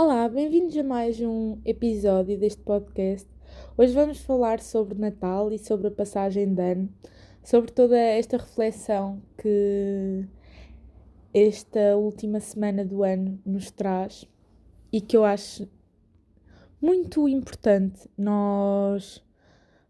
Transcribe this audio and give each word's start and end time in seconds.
Olá, 0.00 0.28
bem-vindos 0.28 0.76
a 0.76 0.84
mais 0.84 1.20
um 1.20 1.58
episódio 1.64 2.38
deste 2.38 2.62
podcast. 2.62 3.28
Hoje 3.76 3.92
vamos 3.92 4.18
falar 4.18 4.60
sobre 4.60 4.96
Natal 4.96 5.50
e 5.50 5.58
sobre 5.58 5.88
a 5.88 5.90
passagem 5.90 6.54
de 6.54 6.62
ano, 6.62 6.88
sobre 7.42 7.72
toda 7.72 7.98
esta 7.98 8.36
reflexão 8.36 9.20
que 9.36 10.24
esta 11.34 11.96
última 11.96 12.38
semana 12.38 12.84
do 12.84 13.02
ano 13.02 13.40
nos 13.44 13.72
traz 13.72 14.24
e 14.92 15.00
que 15.00 15.16
eu 15.16 15.24
acho 15.24 15.68
muito 16.80 17.28
importante 17.28 18.08
nós 18.16 19.20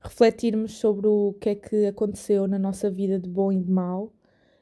refletirmos 0.00 0.72
sobre 0.79 1.06
o 1.06 1.34
que 1.38 1.50
é 1.50 1.54
que 1.54 1.84
aconteceu 1.84 2.48
na 2.48 2.59
nossa 2.59 2.90
vida 2.90 3.18
de 3.18 3.29
bom 3.29 3.52
e 3.52 3.61
de 3.61 3.70
mau 3.70 4.11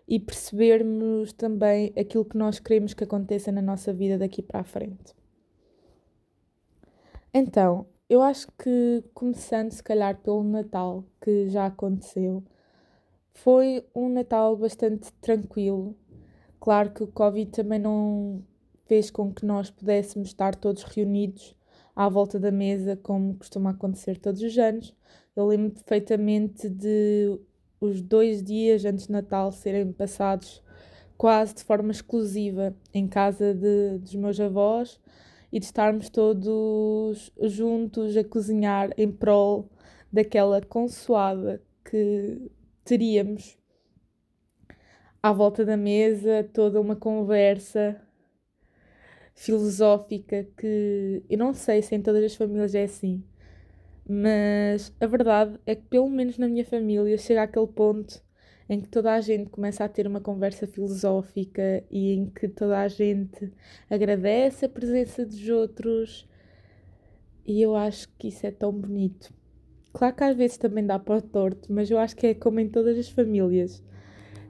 e 0.09 0.19
percebermos 0.19 1.33
também 1.33 1.93
aquilo 1.97 2.25
que 2.25 2.37
nós 2.37 2.59
queremos 2.59 2.95
que 2.95 3.05
aconteça 3.05 3.53
na 3.53 3.63
nossa 3.63 3.93
vida 3.93 4.19
daqui 4.19 4.43
para 4.43 4.59
a 4.59 4.65
frente. 4.65 5.16
Então, 7.39 7.85
eu 8.09 8.23
acho 8.23 8.49
que 8.53 9.05
começando 9.13 9.71
se 9.71 9.83
calhar 9.83 10.17
pelo 10.23 10.43
Natal, 10.43 11.05
que 11.21 11.51
já 11.51 11.67
aconteceu, 11.67 12.43
foi 13.35 13.85
um 13.95 14.09
Natal 14.09 14.57
bastante 14.57 15.13
tranquilo. 15.21 15.95
Claro 16.59 16.93
que 16.93 17.03
o 17.03 17.07
Covid 17.07 17.51
também 17.51 17.79
não 17.79 18.43
fez 18.87 19.11
com 19.11 19.35
que 19.35 19.45
nós 19.45 19.71
pudéssemos 19.71 20.29
estar 20.29 20.55
todos 20.55 20.83
reunidos 20.85 21.55
à 21.95 22.09
volta 22.09 22.41
da 22.41 22.51
mesa, 22.51 22.97
como 22.97 23.35
costuma 23.35 23.73
acontecer 23.73 24.17
todos 24.17 24.41
os 24.41 24.57
anos. 24.57 24.95
Eu 25.37 25.45
lembro 25.45 25.73
perfeitamente 25.73 26.71
de 26.71 27.39
os 27.79 28.01
dois 28.01 28.43
dias 28.43 28.83
antes 28.87 29.09
de 29.09 29.13
Natal 29.13 29.53
serem 29.53 29.93
passados 29.93 30.63
quase 31.19 31.57
de 31.57 31.65
forma 31.65 31.93
exclusiva 31.93 32.75
em 32.95 33.07
casa 33.07 33.53
de, 33.53 33.99
dos 33.99 34.15
meus 34.15 34.41
avós 34.41 34.99
e 35.53 35.59
de 35.59 35.67
estarmos 35.67 36.09
todos 36.09 37.33
juntos 37.43 38.17
a 38.17 38.25
cozinhar 38.25 38.91
em 38.97 39.11
prol 39.11 39.71
daquela 40.13 40.61
consoada 40.61 41.63
que 41.85 42.51
teríamos 42.85 43.59
à 45.23 45.33
volta 45.33 45.65
da 45.65 45.77
mesa, 45.77 46.49
toda 46.53 46.81
uma 46.81 46.97
conversa 46.97 48.01
filosófica 49.35 50.47
que 50.57 51.23
eu 51.29 51.39
não 51.39 51.53
sei 51.53 51.83
se 51.83 51.95
em 51.95 52.03
todas 52.03 52.25
as 52.25 52.35
famílias 52.35 52.75
é 52.75 52.85
assim, 52.85 53.23
mas 54.09 54.95
a 55.01 55.07
verdade 55.07 55.59
é 55.67 55.75
que, 55.75 55.83
pelo 55.83 56.09
menos 56.09 56.39
na 56.39 56.49
minha 56.49 56.65
família, 56.65 57.19
chega 57.19 57.43
àquele 57.43 57.67
ponto 57.67 58.25
em 58.69 58.81
que 58.81 58.89
toda 58.89 59.13
a 59.13 59.21
gente 59.21 59.51
começa 59.51 59.85
a 59.85 59.89
ter 59.89 60.07
uma 60.07 60.21
conversa 60.21 60.67
filosófica 60.67 61.85
e 61.91 62.13
em 62.15 62.27
que 62.27 62.49
toda 62.49 62.81
a 62.81 62.89
gente 62.89 63.53
agradece 63.89 64.65
a 64.65 64.69
presença 64.69 65.25
dos 65.25 65.49
outros. 65.49 66.29
E 67.45 67.63
eu 67.63 67.77
acho 67.77 68.09
que 68.19 68.29
isso 68.29 68.47
é 68.47 68.51
tão 68.51 68.73
bonito. 68.73 69.33
Claro 69.93 70.15
que 70.15 70.25
às 70.25 70.37
vezes 70.37 70.59
também 70.59 70.85
dá 70.85 70.99
para 70.99 71.17
o 71.17 71.23
torto, 71.23 71.73
mas 71.73 71.91
eu 71.91 71.99
acho 71.99 72.17
que 72.17 72.27
é 72.27 72.35
como 72.35 72.61
em 72.61 72.69
todas 72.69 72.99
as 72.99 73.09
famílias. 73.09 73.79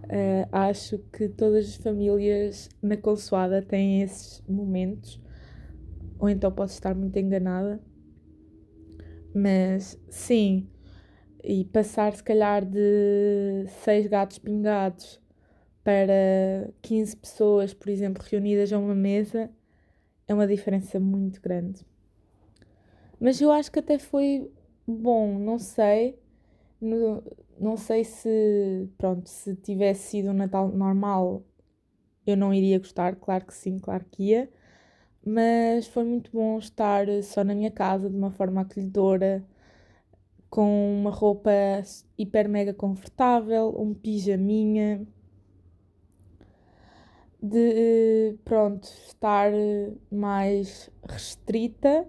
Uh, 0.05 0.47
acho 0.53 0.99
que 1.13 1.29
todas 1.29 1.67
as 1.67 1.77
famílias 1.77 2.69
na 2.81 2.97
consoada 2.97 3.61
têm 3.61 4.03
esses 4.03 4.43
momentos, 4.49 5.21
ou 6.19 6.29
então 6.29 6.51
posso 6.51 6.75
estar 6.75 6.95
muito 6.95 7.19
enganada, 7.19 7.81
mas 9.35 10.01
sim, 10.09 10.69
e 11.47 11.65
passar 11.65 12.13
se 12.13 12.25
calhar 12.25 12.65
de 12.65 13.67
seis 13.85 14.09
gatos 14.09 14.39
pingados 14.39 15.21
para 15.85 16.69
15 16.83 17.17
pessoas, 17.17 17.73
por 17.73 17.89
exemplo, 17.89 18.25
reunidas 18.29 18.73
a 18.73 18.79
uma 18.79 18.95
mesa, 18.95 19.49
é 20.27 20.35
uma 20.35 20.47
diferença 20.47 20.99
muito 20.99 21.41
grande. 21.41 21.87
Mas 23.21 23.41
eu 23.41 23.53
acho 23.53 23.71
que 23.71 23.79
até 23.79 23.97
foi 23.99 24.51
bom, 24.87 25.39
não 25.39 25.59
sei. 25.59 26.19
No, 26.81 27.23
não 27.59 27.77
sei 27.77 28.05
se, 28.05 28.89
pronto, 28.99 29.29
se 29.29 29.55
tivesse 29.57 30.11
sido 30.11 30.31
um 30.31 30.35
Natal 30.35 30.69
normal, 30.69 31.45
eu 32.27 32.37
não 32.37 32.53
iria 32.53 32.79
gostar, 32.79 33.17
claro 33.17 33.47
que 33.47 33.55
sim, 33.55 33.79
claro 33.79 34.05
que 34.11 34.25
ia. 34.31 34.51
Mas 35.25 35.87
foi 35.87 36.05
muito 36.05 36.31
bom 36.33 36.59
estar 36.59 37.07
só 37.23 37.45
na 37.45 37.55
minha 37.55 37.71
casa, 37.71 38.11
de 38.11 38.17
uma 38.17 38.31
forma 38.31 38.63
acolhedora, 38.63 39.45
com 40.49 41.01
uma 41.01 41.11
roupa 41.11 41.51
hiper 42.17 42.49
mega 42.49 42.73
confortável, 42.73 43.75
um 43.79 43.93
pijaminha, 43.95 45.07
de 47.43 48.37
pronto, 48.45 48.85
estar 49.07 49.53
mais 50.11 50.91
restrita, 51.09 52.07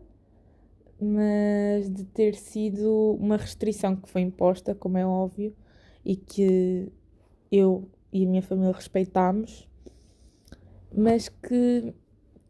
mas 0.99 1.89
de 1.89 2.05
ter 2.05 2.35
sido 2.35 3.17
uma 3.19 3.37
restrição 3.37 3.95
que 3.95 4.09
foi 4.09 4.21
imposta, 4.21 4.73
como 4.73 4.97
é 4.97 5.05
óbvio, 5.05 5.55
e 6.03 6.15
que 6.15 6.91
eu 7.51 7.87
e 8.11 8.23
a 8.25 8.27
minha 8.27 8.41
família 8.41 8.71
respeitámos, 8.73 9.67
mas 10.95 11.29
que 11.29 11.93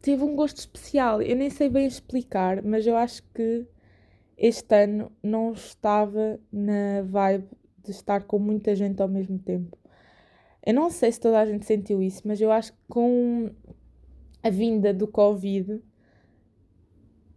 teve 0.00 0.22
um 0.22 0.34
gosto 0.34 0.58
especial. 0.58 1.20
Eu 1.20 1.36
nem 1.36 1.50
sei 1.50 1.68
bem 1.68 1.86
explicar, 1.86 2.62
mas 2.62 2.86
eu 2.86 2.96
acho 2.96 3.22
que 3.34 3.66
este 4.38 4.84
ano 4.84 5.10
não 5.20 5.52
estava 5.52 6.38
na 6.52 7.02
vibe 7.02 7.48
de 7.82 7.90
estar 7.90 8.22
com 8.22 8.38
muita 8.38 8.74
gente 8.74 9.02
ao 9.02 9.08
mesmo 9.08 9.38
tempo. 9.38 9.76
Eu 10.64 10.74
não 10.74 10.90
sei 10.90 11.10
se 11.10 11.18
toda 11.18 11.40
a 11.40 11.44
gente 11.44 11.66
sentiu 11.66 12.00
isso, 12.02 12.22
mas 12.24 12.40
eu 12.40 12.52
acho 12.52 12.72
que 12.72 12.78
com 12.88 13.50
a 14.42 14.50
vinda 14.50 14.94
do 14.94 15.08
Covid, 15.08 15.82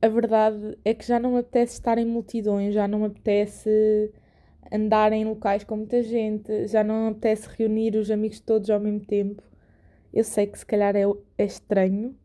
a 0.02 0.08
verdade 0.08 0.78
é 0.86 0.94
que 0.94 1.08
já 1.08 1.20
não 1.20 1.34
me 1.34 1.40
apetece 1.40 1.74
estar 1.74 1.98
em 1.98 2.06
multidões, 2.06 2.74
já 2.74 2.88
não 2.88 3.00
me 3.00 3.06
apetece 3.08 4.12
andar 4.72 5.12
em 5.12 5.26
locais 5.26 5.64
com 5.64 5.78
muita 5.78 6.04
gente, 6.04 6.68
já 6.68 6.84
não 6.84 7.06
me 7.06 7.12
apetece 7.12 7.50
reunir 7.58 7.96
os 7.96 8.12
amigos 8.12 8.40
todos 8.40 8.70
ao 8.70 8.80
mesmo 8.80 9.06
tempo. 9.06 9.44
Eu 10.14 10.24
sei 10.24 10.46
que 10.46 10.60
se 10.60 10.66
calhar 10.66 10.96
é, 10.96 11.04
é 11.38 11.46
estranho, 11.46 12.16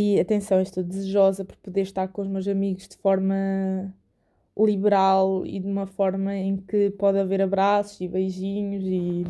e 0.00 0.20
atenção, 0.20 0.60
estou 0.60 0.84
desejosa 0.84 1.44
por 1.44 1.56
poder 1.56 1.80
estar 1.80 2.06
com 2.06 2.22
os 2.22 2.28
meus 2.28 2.46
amigos 2.46 2.86
de 2.86 2.96
forma 2.98 3.92
liberal 4.56 5.44
e 5.44 5.58
de 5.58 5.66
uma 5.66 5.88
forma 5.88 6.36
em 6.36 6.56
que 6.56 6.90
pode 6.90 7.18
haver 7.18 7.42
abraços 7.42 8.00
e 8.00 8.06
beijinhos 8.06 8.84
e 8.84 9.26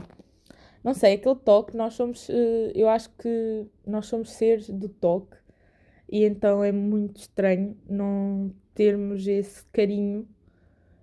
não 0.85 0.93
sei, 0.93 1.15
aquele 1.15 1.37
toque, 1.37 1.75
nós 1.75 1.95
somos, 1.95 2.29
eh, 2.29 2.73
eu 2.75 2.87
acho 2.87 3.09
que 3.17 3.67
nós 3.87 4.05
somos 4.05 4.31
seres 4.33 4.69
do 4.69 4.91
toque 4.91 5.39
e 6.07 6.25
então 6.25 6.63
é 6.63 6.71
muito 6.71 7.17
estranho 7.17 7.75
não 7.89 8.53
termos 8.75 9.27
esse 9.27 9.65
carinho 9.73 10.29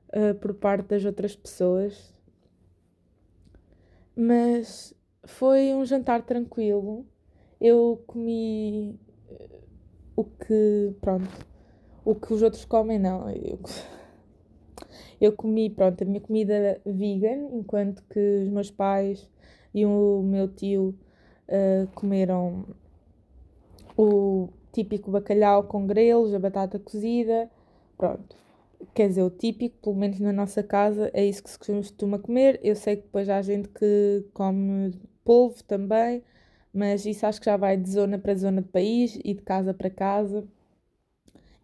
uh, 0.10 0.36
por 0.36 0.54
parte 0.54 0.90
das 0.90 1.06
outras 1.06 1.36
pessoas. 1.36 2.14
Mas 4.16 4.94
foi 5.24 5.74
um 5.74 5.84
jantar 5.86 6.22
tranquilo. 6.22 7.06
Eu 7.60 8.04
comi 8.08 9.00
o 10.16 10.24
que, 10.24 10.96
pronto, 11.02 11.30
o 12.04 12.16
que 12.16 12.34
os 12.34 12.42
outros 12.42 12.66
comem, 12.66 13.00
não. 13.00 13.30
Eu, 13.30 13.60
eu 15.20 15.34
comi, 15.34 15.70
pronto, 15.70 16.04
a 16.04 16.06
minha 16.06 16.22
comida 16.22 16.80
vegan, 16.86 17.50
enquanto 17.52 18.04
que 18.04 18.44
os 18.44 18.50
meus 18.50 18.72
pais 18.72 19.30
e 19.74 19.86
o 19.86 20.22
meu 20.24 20.48
tio 20.48 20.96
uh, 21.50 21.88
comeram 21.96 22.66
o 23.98 24.50
típico 24.72 25.12
bacalhau 25.12 25.64
com 25.64 25.88
grelos, 25.88 26.34
a 26.34 26.40
batata 26.40 26.80
cozida, 26.80 27.50
pronto. 27.98 28.36
Quer 28.94 29.08
dizer, 29.08 29.24
o 29.24 29.30
típico, 29.30 29.78
pelo 29.82 29.96
menos 29.96 30.20
na 30.20 30.34
nossa 30.34 30.62
casa, 30.62 31.10
é 31.14 31.26
isso 31.26 31.44
que 31.44 31.50
se 31.50 31.58
costuma 31.58 32.20
comer. 32.20 32.60
Eu 32.62 32.76
sei 32.76 32.98
que 32.98 33.04
depois 33.04 33.30
há 33.30 33.42
gente 33.42 33.70
que 33.70 34.26
come 34.34 34.94
polvo 35.24 35.64
também, 35.64 36.24
mas 36.76 37.06
isso 37.06 37.26
acho 37.26 37.40
que 37.40 37.46
já 37.46 37.56
vai 37.56 37.78
de 37.78 37.90
zona 37.90 38.20
para 38.20 38.36
zona 38.36 38.62
de 38.62 38.68
país 38.68 39.18
e 39.24 39.34
de 39.34 39.42
casa 39.42 39.74
para 39.74 39.90
casa 39.90 40.46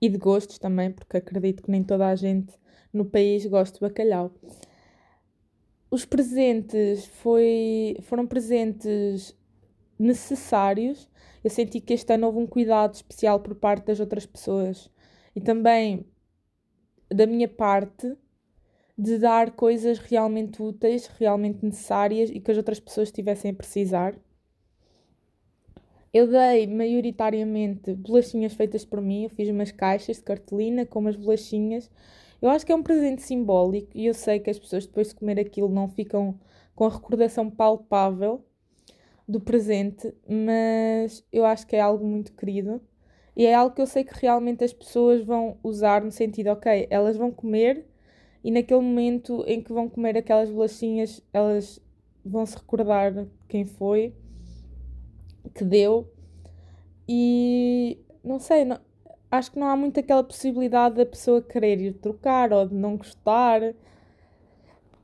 e 0.02 0.08
de 0.08 0.18
gostos 0.18 0.58
também, 0.58 0.90
porque 0.90 1.18
acredito 1.18 1.64
que 1.64 1.70
nem 1.70 1.84
toda 1.84 2.08
a 2.08 2.16
gente 2.16 2.54
no 2.94 3.04
país 3.04 3.46
gosta 3.46 3.78
de 3.78 3.82
bacalhau. 3.82 4.34
Os 5.92 6.06
presentes 6.06 7.06
foi, 7.06 7.98
foram 8.04 8.26
presentes 8.26 9.38
necessários. 10.00 11.10
Eu 11.44 11.50
senti 11.50 11.82
que 11.82 11.94
este 11.94 12.14
ano 12.14 12.28
houve 12.28 12.40
um 12.40 12.48
cuidado 12.48 12.94
especial 12.94 13.42
por 13.42 13.54
parte 13.56 13.88
das 13.88 14.00
outras 14.00 14.26
pessoas 14.26 14.90
e 15.36 15.42
também 15.42 16.06
da 17.10 17.26
minha 17.28 17.50
parte 17.50 18.16
de 18.98 19.18
dar 19.18 19.52
coisas 19.52 20.00
realmente 20.00 20.62
úteis, 20.62 21.08
realmente 21.08 21.66
necessárias 21.66 22.30
e 22.30 22.40
que 22.40 22.52
as 22.52 22.58
outras 22.58 22.80
pessoas 22.80 23.10
estivessem 23.10 23.52
a 23.52 23.54
precisar. 23.54 24.16
Eu 26.14 26.28
dei 26.28 26.68
maioritariamente 26.68 27.94
bolachinhas 27.94 28.54
feitas 28.54 28.84
por 28.84 29.02
mim. 29.02 29.24
Eu 29.24 29.30
fiz 29.30 29.48
umas 29.50 29.72
caixas 29.72 30.18
de 30.18 30.24
cartolina 30.24 30.86
com 30.86 31.00
umas 31.00 31.16
bolachinhas. 31.16 31.90
Eu 32.42 32.50
acho 32.50 32.66
que 32.66 32.72
é 32.72 32.76
um 32.76 32.84
presente 32.84 33.22
simbólico 33.22 33.92
e 33.96 34.08
eu 34.08 34.14
sei 34.14 34.40
que 34.40 34.50
as 34.50 34.60
pessoas 34.60 34.86
depois 34.86 35.10
de 35.10 35.16
comer 35.16 35.40
aquilo 35.40 35.70
não 35.70 35.88
ficam 35.88 36.38
com 36.76 36.86
a 36.86 36.90
recordação 36.90 37.50
palpável 37.50 38.44
do 39.28 39.40
presente, 39.40 40.14
mas 40.28 41.24
eu 41.32 41.46
acho 41.46 41.66
que 41.66 41.76
é 41.76 41.80
algo 41.80 42.06
muito 42.06 42.34
querido. 42.34 42.82
E 43.36 43.46
é 43.46 43.54
algo 43.54 43.74
que 43.74 43.82
eu 43.82 43.88
sei 43.88 44.04
que 44.04 44.14
realmente 44.20 44.64
as 44.64 44.74
pessoas 44.74 45.24
vão 45.24 45.58
usar 45.64 46.04
no 46.04 46.12
sentido, 46.12 46.48
ok, 46.48 46.88
elas 46.90 47.16
vão 47.16 47.32
comer 47.32 47.86
e 48.44 48.52
naquele 48.52 48.82
momento 48.82 49.46
em 49.48 49.62
que 49.62 49.72
vão 49.72 49.88
comer 49.88 50.18
aquelas 50.18 50.50
bolachinhas, 50.50 51.22
elas 51.32 51.80
vão 52.26 52.46
se 52.46 52.58
recordar 52.58 53.28
quem 53.48 53.64
foi 53.64 54.14
que 55.54 55.64
deu. 55.64 56.12
E 57.08 58.00
não 58.24 58.40
sei, 58.40 58.66
não, 58.66 58.80
acho 59.30 59.52
que 59.52 59.60
não 59.60 59.68
há 59.68 59.76
muito 59.76 60.00
aquela 60.00 60.24
possibilidade 60.24 60.96
da 60.96 61.06
pessoa 61.06 61.42
querer 61.42 61.80
ir 61.80 61.94
trocar 61.94 62.54
ou 62.54 62.68
de 62.68 62.76
não 62.76 62.98
gostar, 62.98 63.62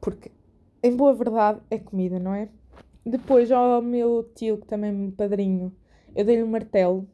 porque 0.01 0.31
em 0.84 0.95
boa 0.95 1.13
verdade 1.13 1.62
é 1.69 1.80
comida, 1.80 2.19
não 2.19 2.34
é? 2.34 2.50
Depois 3.06 3.51
ao 3.51 3.81
meu 3.81 4.30
tio, 4.36 4.57
que 4.57 4.68
também 4.68 4.89
é 4.89 4.94
meu 4.94 5.12
padrinho, 5.12 5.74
eu 6.16 6.25
dei-lhe 6.25 6.44
um 6.44 6.48
martelo 6.48 7.07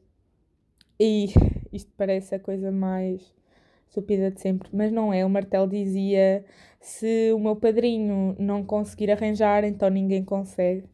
e 1.00 1.28
isto 1.72 1.92
parece 1.98 2.36
a 2.36 2.40
coisa 2.40 2.72
mais 2.72 3.34
estúpida 3.88 4.32
de 4.32 4.42
sempre, 4.42 4.70
mas 4.74 4.92
não 4.92 5.14
é. 5.14 5.26
O 5.26 5.30
martelo 5.30 5.68
dizia: 5.68 6.44
se 6.80 7.32
o 7.34 7.40
meu 7.40 7.56
padrinho 7.56 8.36
não 8.40 8.64
conseguir 8.64 9.12
arranjar, 9.12 9.64
então 9.64 9.90
ninguém 9.90 10.24
consegue. 10.24 10.86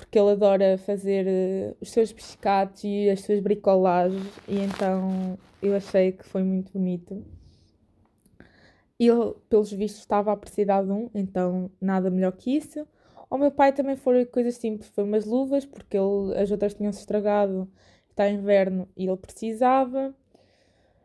Porque 0.00 0.18
ele 0.18 0.30
adora 0.30 0.78
fazer 0.78 1.26
uh, 1.26 1.76
os 1.78 1.90
seus 1.90 2.10
pescados 2.10 2.82
e 2.84 3.10
as 3.10 3.20
suas 3.20 3.38
bricolagens, 3.38 4.26
e 4.48 4.58
então 4.58 5.38
eu 5.62 5.76
achei 5.76 6.12
que 6.12 6.24
foi 6.24 6.42
muito 6.42 6.72
bonito. 6.72 7.22
Ele, 8.98 9.34
pelos 9.50 9.70
vistos, 9.70 10.00
estava 10.00 10.32
a 10.32 10.36
precisar 10.38 10.82
de 10.84 10.90
um, 10.90 11.10
então 11.14 11.70
nada 11.78 12.10
melhor 12.10 12.32
que 12.32 12.56
isso. 12.56 12.86
O 13.28 13.36
meu 13.36 13.50
pai 13.50 13.74
também 13.74 13.94
foi 13.94 14.24
coisas 14.24 14.56
simples, 14.56 14.88
foi 14.88 15.04
umas 15.04 15.26
luvas, 15.26 15.66
porque 15.66 15.98
ele, 15.98 16.34
as 16.34 16.50
outras 16.50 16.72
tinham-se 16.72 17.00
estragado, 17.00 17.68
está 18.08 18.26
inverno 18.28 18.88
e 18.96 19.06
ele 19.06 19.16
precisava. 19.18 20.14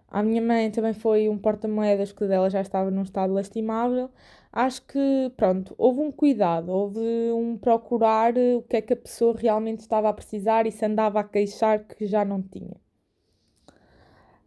A 0.08 0.24
minha 0.24 0.42
mãe 0.42 0.72
também 0.72 0.94
foi 0.94 1.28
um 1.28 1.38
porta-moedas 1.38 2.14
que 2.14 2.26
dela 2.26 2.50
já 2.50 2.62
estava 2.62 2.90
num 2.90 3.02
estado 3.02 3.34
lastimável. 3.34 4.10
Acho 4.56 4.84
que, 4.84 5.34
pronto, 5.36 5.76
houve 5.78 6.00
um 6.00 6.14
cuidado, 6.14 6.70
houve 6.70 7.02
um 7.34 7.58
procurar 7.58 8.34
o 8.38 8.62
que 8.62 8.78
é 8.78 8.82
que 8.82 8.94
a 8.94 8.96
pessoa 8.96 9.36
realmente 9.38 9.82
estava 9.82 10.08
a 10.08 10.14
precisar 10.14 10.66
e 10.66 10.72
se 10.72 10.86
andava 10.86 11.20
a 11.20 11.26
queixar 11.26 11.86
que 11.86 12.08
já 12.08 12.24
não 12.24 12.42
tinha. 12.42 12.78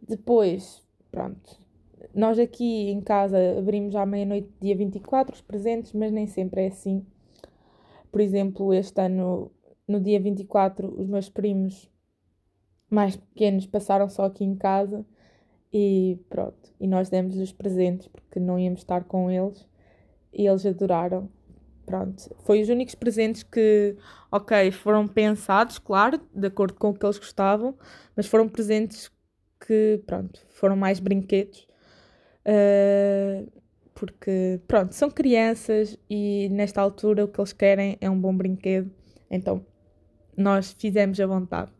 Depois, 0.01 0.83
pronto, 1.11 1.61
nós 2.11 2.39
aqui 2.39 2.89
em 2.89 2.99
casa 3.01 3.37
abrimos 3.59 3.95
à 3.95 4.03
meia-noite, 4.03 4.51
dia 4.59 4.75
24, 4.75 5.35
os 5.35 5.41
presentes, 5.41 5.93
mas 5.93 6.11
nem 6.11 6.25
sempre 6.25 6.63
é 6.63 6.67
assim. 6.69 7.05
Por 8.11 8.19
exemplo, 8.19 8.73
este 8.73 8.99
ano, 8.99 9.51
no 9.87 9.99
dia 9.99 10.19
24, 10.19 10.91
os 10.99 11.05
meus 11.07 11.29
primos 11.29 11.87
mais 12.89 13.15
pequenos 13.15 13.67
passaram 13.67 14.09
só 14.09 14.25
aqui 14.25 14.43
em 14.43 14.55
casa 14.55 15.05
e 15.71 16.17
pronto, 16.27 16.73
e 16.79 16.87
nós 16.87 17.09
demos-lhes 17.09 17.49
os 17.49 17.53
presentes 17.53 18.07
porque 18.07 18.39
não 18.39 18.57
íamos 18.57 18.79
estar 18.79 19.03
com 19.03 19.29
eles 19.29 19.69
e 20.33 20.47
eles 20.47 20.65
adoraram. 20.65 21.29
Pronto, 21.85 22.35
foi 22.45 22.61
os 22.61 22.69
únicos 22.69 22.93
presentes 22.93 23.41
que, 23.41 23.95
ok, 24.31 24.71
foram 24.71 25.07
pensados, 25.07 25.79
claro, 25.79 26.21
de 26.35 26.47
acordo 26.47 26.75
com 26.75 26.89
o 26.89 26.93
que 26.93 27.03
eles 27.03 27.17
gostavam, 27.17 27.75
mas 28.15 28.27
foram 28.27 28.47
presentes 28.47 29.11
que, 29.59 30.01
pronto, 30.05 30.39
foram 30.49 30.75
mais 30.75 30.99
brinquedos. 30.99 31.67
Uh, 32.45 33.51
porque, 33.95 34.61
pronto, 34.67 34.93
são 34.93 35.09
crianças 35.09 35.97
e 36.09 36.47
nesta 36.51 36.79
altura 36.79 37.25
o 37.25 37.27
que 37.27 37.39
eles 37.39 37.53
querem 37.53 37.97
é 37.99 38.09
um 38.09 38.19
bom 38.19 38.35
brinquedo. 38.35 38.91
Então, 39.29 39.65
nós 40.37 40.73
fizemos 40.77 41.19
a 41.19 41.25
vontade. 41.25 41.71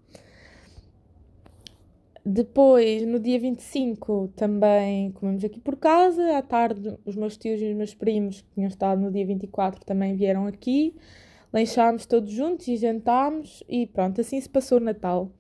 Depois, 2.31 3.03
no 3.07 3.19
dia 3.19 3.39
25, 3.39 4.27
também 4.35 5.11
comemos 5.13 5.43
aqui 5.43 5.59
por 5.59 5.75
casa. 5.75 6.37
À 6.37 6.43
tarde, 6.43 6.95
os 7.03 7.15
meus 7.15 7.35
tios 7.35 7.59
e 7.59 7.71
os 7.71 7.75
meus 7.75 7.95
primos, 7.95 8.41
que 8.41 8.53
tinham 8.53 8.67
estado 8.67 9.01
no 9.01 9.11
dia 9.11 9.25
24, 9.25 9.83
também 9.83 10.15
vieram 10.15 10.45
aqui. 10.45 10.95
Lanchámos 11.51 12.05
todos 12.05 12.31
juntos 12.31 12.67
e 12.67 12.77
jantámos. 12.77 13.63
E 13.67 13.87
pronto, 13.87 14.21
assim 14.21 14.39
se 14.39 14.47
passou 14.47 14.77
o 14.77 14.81
Natal. 14.81 15.31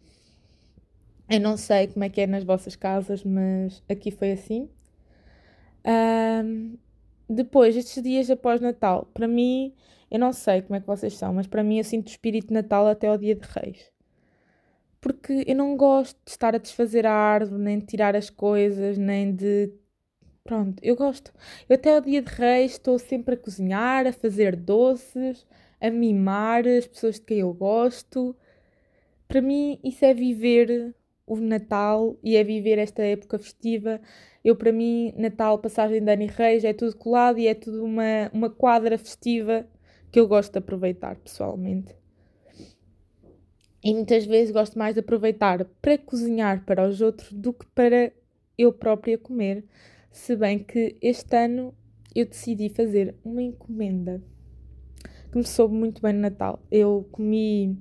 Eu 1.29 1.39
não 1.39 1.57
sei 1.57 1.85
como 1.89 2.05
é 2.05 2.09
que 2.09 2.21
é 2.21 2.25
nas 2.25 2.43
vossas 2.43 2.75
casas, 2.75 3.23
mas 3.23 3.83
aqui 3.87 4.09
foi 4.09 4.31
assim. 4.31 4.67
Um, 5.85 6.75
depois, 7.29 7.77
estes 7.77 8.01
dias 8.01 8.31
após 8.31 8.59
Natal, 8.59 9.07
para 9.13 9.27
mim, 9.27 9.75
eu 10.09 10.17
não 10.17 10.33
sei 10.33 10.63
como 10.63 10.75
é 10.75 10.79
que 10.79 10.87
vocês 10.87 11.13
são, 11.15 11.35
mas 11.35 11.45
para 11.45 11.63
mim 11.63 11.77
eu 11.77 11.83
sinto 11.83 12.07
o 12.07 12.09
espírito 12.09 12.47
de 12.47 12.53
Natal 12.55 12.87
até 12.87 13.07
ao 13.07 13.17
dia 13.17 13.35
de 13.35 13.47
Reis 13.47 13.98
porque 15.01 15.43
eu 15.47 15.55
não 15.55 15.77
gosto 15.77 16.17
de 16.25 16.31
estar 16.31 16.55
a 16.55 16.57
desfazer 16.57 17.05
a 17.05 17.13
árvore, 17.13 17.61
nem 17.61 17.79
de 17.79 17.85
tirar 17.85 18.15
as 18.15 18.29
coisas, 18.29 18.97
nem 18.97 19.33
de. 19.33 19.71
Pronto, 20.43 20.81
eu 20.83 20.95
gosto. 20.95 21.31
Eu 21.67 21.75
até 21.75 21.95
ao 21.95 22.01
dia 22.01 22.21
de 22.21 22.31
reis 22.31 22.73
estou 22.73 22.97
sempre 22.99 23.35
a 23.35 23.37
cozinhar, 23.37 24.07
a 24.07 24.13
fazer 24.13 24.55
doces, 24.55 25.45
a 25.79 25.89
mimar 25.89 26.67
as 26.67 26.87
pessoas 26.87 27.15
de 27.15 27.21
quem 27.21 27.39
eu 27.39 27.53
gosto. 27.53 28.35
Para 29.27 29.41
mim, 29.41 29.79
isso 29.83 30.03
é 30.05 30.13
viver 30.13 30.95
o 31.25 31.37
Natal 31.37 32.17
e 32.23 32.35
é 32.35 32.43
viver 32.43 32.79
esta 32.79 33.03
época 33.03 33.37
festiva. 33.37 34.01
Eu, 34.43 34.55
para 34.55 34.71
mim, 34.71 35.13
Natal, 35.15 35.59
passagem 35.59 36.03
de 36.03 36.11
ano 36.11 36.25
reis 36.27 36.63
é 36.63 36.73
tudo 36.73 36.95
colado 36.97 37.37
e 37.39 37.47
é 37.47 37.53
tudo 37.53 37.83
uma, 37.85 38.29
uma 38.33 38.49
quadra 38.49 38.97
festiva 38.97 39.67
que 40.11 40.19
eu 40.19 40.27
gosto 40.27 40.53
de 40.53 40.59
aproveitar 40.59 41.15
pessoalmente. 41.17 41.95
E 43.83 43.93
muitas 43.93 44.25
vezes 44.25 44.51
gosto 44.51 44.77
mais 44.77 44.93
de 44.93 44.99
aproveitar 44.99 45.63
para 45.81 45.97
cozinhar 45.97 46.65
para 46.65 46.87
os 46.87 47.01
outros 47.01 47.31
do 47.31 47.53
que 47.53 47.65
para 47.67 48.11
eu 48.57 48.73
própria 48.73 49.17
comer. 49.17 49.63
Se 50.11 50.35
bem 50.35 50.59
que 50.59 50.97
este 51.01 51.35
ano 51.35 51.73
eu 52.13 52.25
decidi 52.25 52.69
fazer 52.69 53.15
uma 53.23 53.41
encomenda 53.41 54.21
que 55.31 55.37
me 55.37 55.45
soube 55.45 55.75
muito 55.75 56.01
bem 56.01 56.13
no 56.13 56.21
Natal. 56.21 56.59
Eu 56.71 57.07
comi 57.11 57.77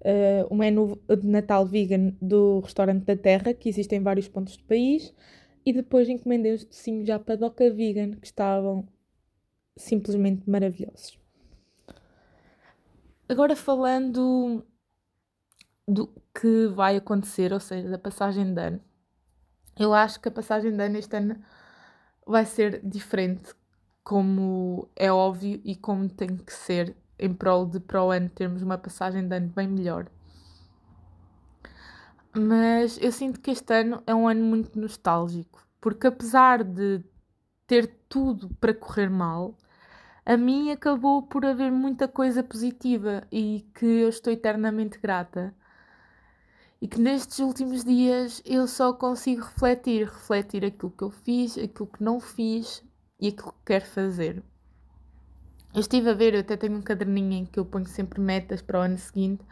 uh, 0.00 0.46
o 0.50 0.54
menu 0.54 1.00
de 1.08 1.26
Natal 1.26 1.66
vegan 1.66 2.12
do 2.20 2.60
Restaurante 2.60 3.04
da 3.04 3.16
Terra, 3.16 3.54
que 3.54 3.68
existe 3.68 3.94
em 3.94 4.02
vários 4.02 4.28
pontos 4.28 4.56
do 4.56 4.64
país, 4.64 5.14
e 5.64 5.72
depois 5.72 6.08
encomendei 6.08 6.52
os 6.52 6.64
docinhos 6.64 7.06
já 7.06 7.18
para 7.18 7.36
Doca 7.36 7.70
Vegan, 7.70 8.12
que 8.12 8.26
estavam 8.26 8.86
simplesmente 9.76 10.48
maravilhosos. 10.48 11.18
Agora 13.26 13.56
falando 13.56 14.62
do 15.86 16.08
que 16.34 16.66
vai 16.68 16.96
acontecer, 16.96 17.52
ou 17.52 17.60
seja, 17.60 17.88
da 17.88 17.98
passagem 17.98 18.52
de 18.52 18.60
ano. 18.60 18.80
Eu 19.78 19.92
acho 19.92 20.20
que 20.20 20.28
a 20.28 20.32
passagem 20.32 20.74
de 20.74 20.82
ano 20.82 20.96
este 20.96 21.16
ano 21.16 21.36
vai 22.26 22.46
ser 22.46 22.80
diferente, 22.84 23.54
como 24.02 24.88
é 24.96 25.12
óbvio 25.12 25.60
e 25.64 25.76
como 25.76 26.08
tem 26.08 26.36
que 26.36 26.52
ser, 26.52 26.96
em 27.18 27.32
prol 27.32 27.66
de 27.66 27.80
para 27.80 28.02
o 28.02 28.10
ano 28.10 28.28
termos 28.28 28.62
uma 28.62 28.78
passagem 28.78 29.26
de 29.26 29.36
ano 29.36 29.48
bem 29.48 29.68
melhor. 29.68 30.06
Mas 32.36 32.98
eu 33.00 33.12
sinto 33.12 33.40
que 33.40 33.50
este 33.50 33.72
ano 33.72 34.02
é 34.06 34.14
um 34.14 34.26
ano 34.26 34.44
muito 34.44 34.78
nostálgico, 34.78 35.64
porque 35.80 36.06
apesar 36.06 36.64
de 36.64 37.02
ter 37.66 37.86
tudo 38.08 38.48
para 38.56 38.74
correr 38.74 39.08
mal, 39.08 39.56
a 40.26 40.36
mim 40.36 40.70
acabou 40.70 41.22
por 41.22 41.44
haver 41.44 41.70
muita 41.70 42.08
coisa 42.08 42.42
positiva 42.42 43.22
e 43.30 43.68
que 43.74 43.86
eu 43.86 44.08
estou 44.08 44.32
eternamente 44.32 44.98
grata 44.98 45.54
e 46.84 46.86
que 46.86 47.00
nestes 47.00 47.38
últimos 47.38 47.82
dias 47.82 48.42
eu 48.44 48.66
só 48.68 48.92
consigo 48.92 49.40
refletir, 49.40 50.04
refletir 50.04 50.66
aquilo 50.66 50.90
que 50.90 51.02
eu 51.02 51.10
fiz, 51.10 51.56
aquilo 51.56 51.86
que 51.86 52.04
não 52.04 52.20
fiz 52.20 52.84
e 53.18 53.28
aquilo 53.28 53.52
que 53.52 53.64
quero 53.64 53.86
fazer. 53.86 54.42
Eu 55.72 55.80
estive 55.80 56.10
a 56.10 56.12
ver, 56.12 56.34
eu 56.34 56.40
até 56.40 56.58
tenho 56.58 56.76
um 56.76 56.82
caderninho 56.82 57.32
em 57.32 57.46
que 57.46 57.58
eu 57.58 57.64
ponho 57.64 57.86
sempre 57.86 58.20
metas 58.20 58.60
para 58.60 58.80
o 58.80 58.82
ano 58.82 58.98
seguinte. 58.98 59.42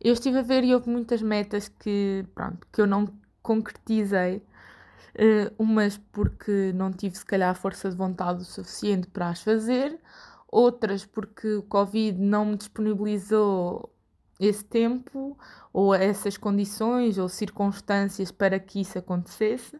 Eu 0.00 0.12
estive 0.12 0.38
a 0.38 0.42
ver 0.42 0.62
e 0.62 0.72
houve 0.72 0.88
muitas 0.88 1.20
metas 1.20 1.66
que, 1.66 2.24
pronto, 2.36 2.64
que 2.72 2.80
eu 2.80 2.86
não 2.86 3.08
concretizei. 3.42 4.36
Uh, 4.36 5.52
umas 5.58 5.98
porque 6.12 6.72
não 6.72 6.92
tive, 6.92 7.18
se 7.18 7.26
calhar, 7.26 7.52
força 7.56 7.90
de 7.90 7.96
vontade 7.96 8.42
o 8.42 8.44
suficiente 8.44 9.08
para 9.08 9.30
as 9.30 9.42
fazer, 9.42 9.98
outras 10.46 11.04
porque 11.04 11.56
o 11.56 11.62
Covid 11.64 12.16
não 12.16 12.44
me 12.44 12.56
disponibilizou 12.56 13.92
esse 14.40 14.64
tempo 14.64 15.38
ou 15.72 15.94
essas 15.94 16.36
condições 16.36 17.18
ou 17.18 17.28
circunstâncias 17.28 18.32
para 18.32 18.58
que 18.58 18.80
isso 18.80 18.98
acontecesse. 18.98 19.78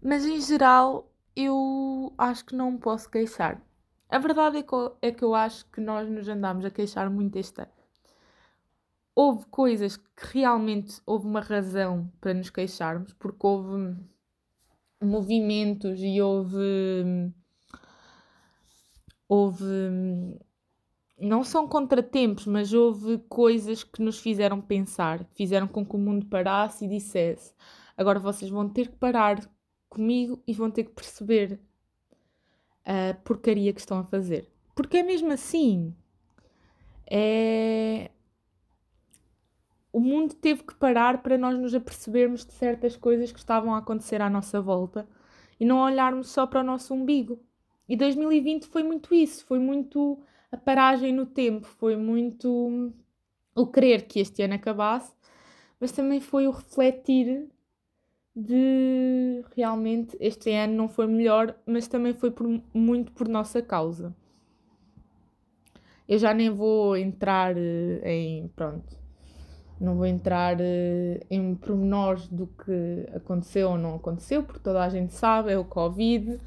Mas 0.00 0.24
em 0.24 0.40
geral, 0.40 1.10
eu 1.34 2.14
acho 2.16 2.44
que 2.44 2.54
não 2.54 2.72
me 2.72 2.78
posso 2.78 3.10
queixar. 3.10 3.60
A 4.08 4.18
verdade 4.18 4.58
é 4.58 4.62
que, 4.62 4.72
eu, 4.72 4.96
é 5.02 5.10
que 5.10 5.24
eu 5.24 5.34
acho 5.34 5.66
que 5.70 5.80
nós 5.80 6.08
nos 6.08 6.28
andamos 6.28 6.64
a 6.64 6.70
queixar 6.70 7.10
muito 7.10 7.36
este 7.36 7.60
ano. 7.60 7.72
Houve 9.14 9.46
coisas 9.46 9.96
que 9.96 10.26
realmente 10.32 11.00
houve 11.06 11.26
uma 11.26 11.40
razão 11.40 12.10
para 12.20 12.34
nos 12.34 12.50
queixarmos, 12.50 13.12
porque 13.14 13.46
houve 13.46 13.96
movimentos 15.02 16.00
e 16.00 16.20
houve 16.20 17.32
houve 19.28 19.64
não 21.18 21.44
são 21.44 21.68
contratempos, 21.68 22.46
mas 22.46 22.72
houve 22.72 23.18
coisas 23.28 23.84
que 23.84 24.02
nos 24.02 24.18
fizeram 24.18 24.60
pensar, 24.60 25.24
fizeram 25.34 25.66
com 25.68 25.84
que 25.84 25.94
o 25.94 25.98
mundo 25.98 26.26
parasse 26.26 26.84
e 26.84 26.88
dissesse: 26.88 27.52
agora 27.96 28.18
vocês 28.18 28.50
vão 28.50 28.68
ter 28.68 28.88
que 28.88 28.96
parar 28.96 29.40
comigo 29.88 30.42
e 30.46 30.52
vão 30.52 30.70
ter 30.70 30.84
que 30.84 30.92
perceber 30.92 31.60
a 32.84 33.14
porcaria 33.14 33.72
que 33.72 33.80
estão 33.80 33.98
a 33.98 34.04
fazer. 34.04 34.50
Porque 34.74 34.98
é 34.98 35.02
mesmo 35.02 35.32
assim. 35.32 35.94
É... 37.10 38.10
O 39.92 40.00
mundo 40.00 40.34
teve 40.34 40.64
que 40.64 40.74
parar 40.74 41.22
para 41.22 41.38
nós 41.38 41.56
nos 41.56 41.72
apercebermos 41.72 42.44
de 42.44 42.52
certas 42.52 42.96
coisas 42.96 43.30
que 43.30 43.38
estavam 43.38 43.72
a 43.74 43.78
acontecer 43.78 44.20
à 44.20 44.28
nossa 44.28 44.60
volta 44.60 45.08
e 45.60 45.64
não 45.64 45.78
olharmos 45.78 46.30
só 46.30 46.46
para 46.46 46.60
o 46.60 46.64
nosso 46.64 46.92
umbigo. 46.92 47.40
E 47.88 47.96
2020 47.96 48.66
foi 48.66 48.82
muito 48.82 49.14
isso, 49.14 49.44
foi 49.46 49.60
muito 49.60 50.20
a 50.54 50.56
paragem 50.56 51.12
no 51.12 51.26
tempo, 51.26 51.66
foi 51.66 51.96
muito 51.96 52.92
o 53.56 53.66
querer 53.66 54.02
que 54.02 54.20
este 54.20 54.40
ano 54.42 54.54
acabasse, 54.54 55.12
mas 55.80 55.90
também 55.90 56.20
foi 56.20 56.46
o 56.46 56.52
refletir 56.52 57.48
de 58.36 59.44
realmente 59.56 60.16
este 60.20 60.52
ano 60.52 60.74
não 60.74 60.88
foi 60.88 61.08
melhor, 61.08 61.56
mas 61.66 61.88
também 61.88 62.14
foi 62.14 62.30
por, 62.30 62.46
muito 62.72 63.10
por 63.12 63.28
nossa 63.28 63.60
causa. 63.60 64.14
Eu 66.08 66.18
já 66.18 66.32
nem 66.32 66.50
vou 66.50 66.96
entrar 66.96 67.56
eh, 67.56 68.00
em. 68.04 68.48
Pronto. 68.48 68.96
Não 69.80 69.96
vou 69.96 70.06
entrar 70.06 70.60
eh, 70.60 71.20
em 71.30 71.54
pormenores 71.56 72.28
do 72.28 72.46
que 72.46 73.08
aconteceu 73.14 73.70
ou 73.70 73.78
não 73.78 73.96
aconteceu, 73.96 74.44
porque 74.44 74.60
toda 74.60 74.84
a 74.84 74.88
gente 74.88 75.14
sabe, 75.14 75.52
é 75.52 75.58
o 75.58 75.64
Covid 75.64 76.38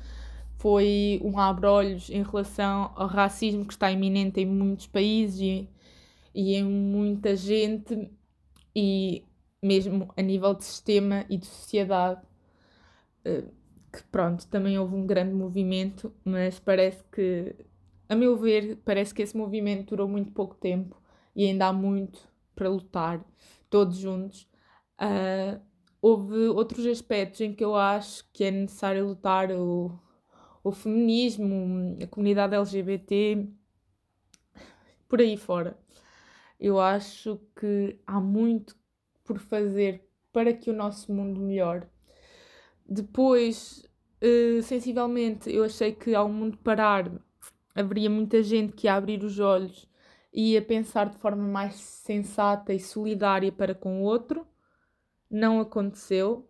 foi 0.58 1.22
um 1.24 1.40
abre-olhos 1.40 2.10
em 2.10 2.24
relação 2.24 2.92
ao 2.96 3.08
racismo 3.08 3.66
que 3.66 3.74
está 3.74 3.92
iminente 3.92 4.40
em 4.42 4.46
muitos 4.46 4.88
países 4.88 5.40
e, 5.40 5.70
e 6.34 6.56
em 6.56 6.64
muita 6.64 7.36
gente, 7.36 8.10
e 8.76 9.24
mesmo 9.62 10.12
a 10.18 10.22
nível 10.22 10.54
de 10.56 10.64
sistema 10.64 11.26
e 11.30 11.38
de 11.38 11.46
sociedade, 11.46 12.22
eh, 13.24 13.46
que 13.92 14.04
pronto, 14.12 14.48
também 14.48 14.78
houve 14.78 14.96
um 14.96 15.06
grande 15.06 15.34
movimento, 15.34 16.14
mas 16.26 16.60
parece 16.60 17.04
que, 17.12 17.56
a 18.10 18.16
meu 18.16 18.36
ver, 18.38 18.78
parece 18.84 19.14
que 19.14 19.22
esse 19.22 19.38
movimento 19.38 19.90
durou 19.90 20.08
muito 20.08 20.32
pouco 20.32 20.56
tempo 20.56 21.00
e 21.36 21.46
ainda 21.46 21.68
há 21.68 21.74
muito 21.74 22.20
para 22.56 22.70
lutar, 22.70 23.24
todos 23.70 23.98
juntos. 23.98 24.48
Uh, 25.00 25.62
houve 26.02 26.36
outros 26.50 26.86
aspectos 26.88 27.42
em 27.42 27.54
que 27.54 27.64
eu 27.64 27.76
acho 27.76 28.26
que 28.34 28.44
é 28.46 28.52
necessário 28.52 29.08
lutar 29.08 29.52
o 29.52 30.00
o 30.68 30.72
feminismo, 30.72 31.98
a 32.02 32.08
comunidade 32.08 32.56
LGBT, 32.56 33.48
por 35.08 35.22
aí 35.22 35.38
fora. 35.38 35.78
Eu 36.60 36.80
acho 36.80 37.40
que 37.60 38.00
há 38.06 38.20
muito 38.20 38.76
por 39.24 39.40
fazer 39.40 40.08
para 40.32 40.54
que 40.54 40.70
o 40.70 40.74
nosso 40.74 41.12
mundo 41.14 41.40
melhore. 41.40 41.86
Depois, 42.86 43.86
uh, 44.22 44.62
sensivelmente, 44.62 45.50
eu 45.54 45.64
achei 45.64 45.94
que 45.94 46.16
ao 46.16 46.30
mundo 46.30 46.58
parar 46.58 47.12
haveria 47.76 48.10
muita 48.10 48.42
gente 48.42 48.74
que 48.74 48.88
ia 48.88 48.96
abrir 48.96 49.24
os 49.24 49.40
olhos 49.40 49.88
e 50.34 50.54
ia 50.54 50.62
pensar 50.62 51.10
de 51.10 51.18
forma 51.18 51.48
mais 51.48 51.76
sensata 51.76 52.74
e 52.74 52.80
solidária 52.80 53.52
para 53.52 53.76
com 53.76 54.02
o 54.02 54.04
outro. 54.04 54.48
Não 55.30 55.60
aconteceu. 55.60 56.50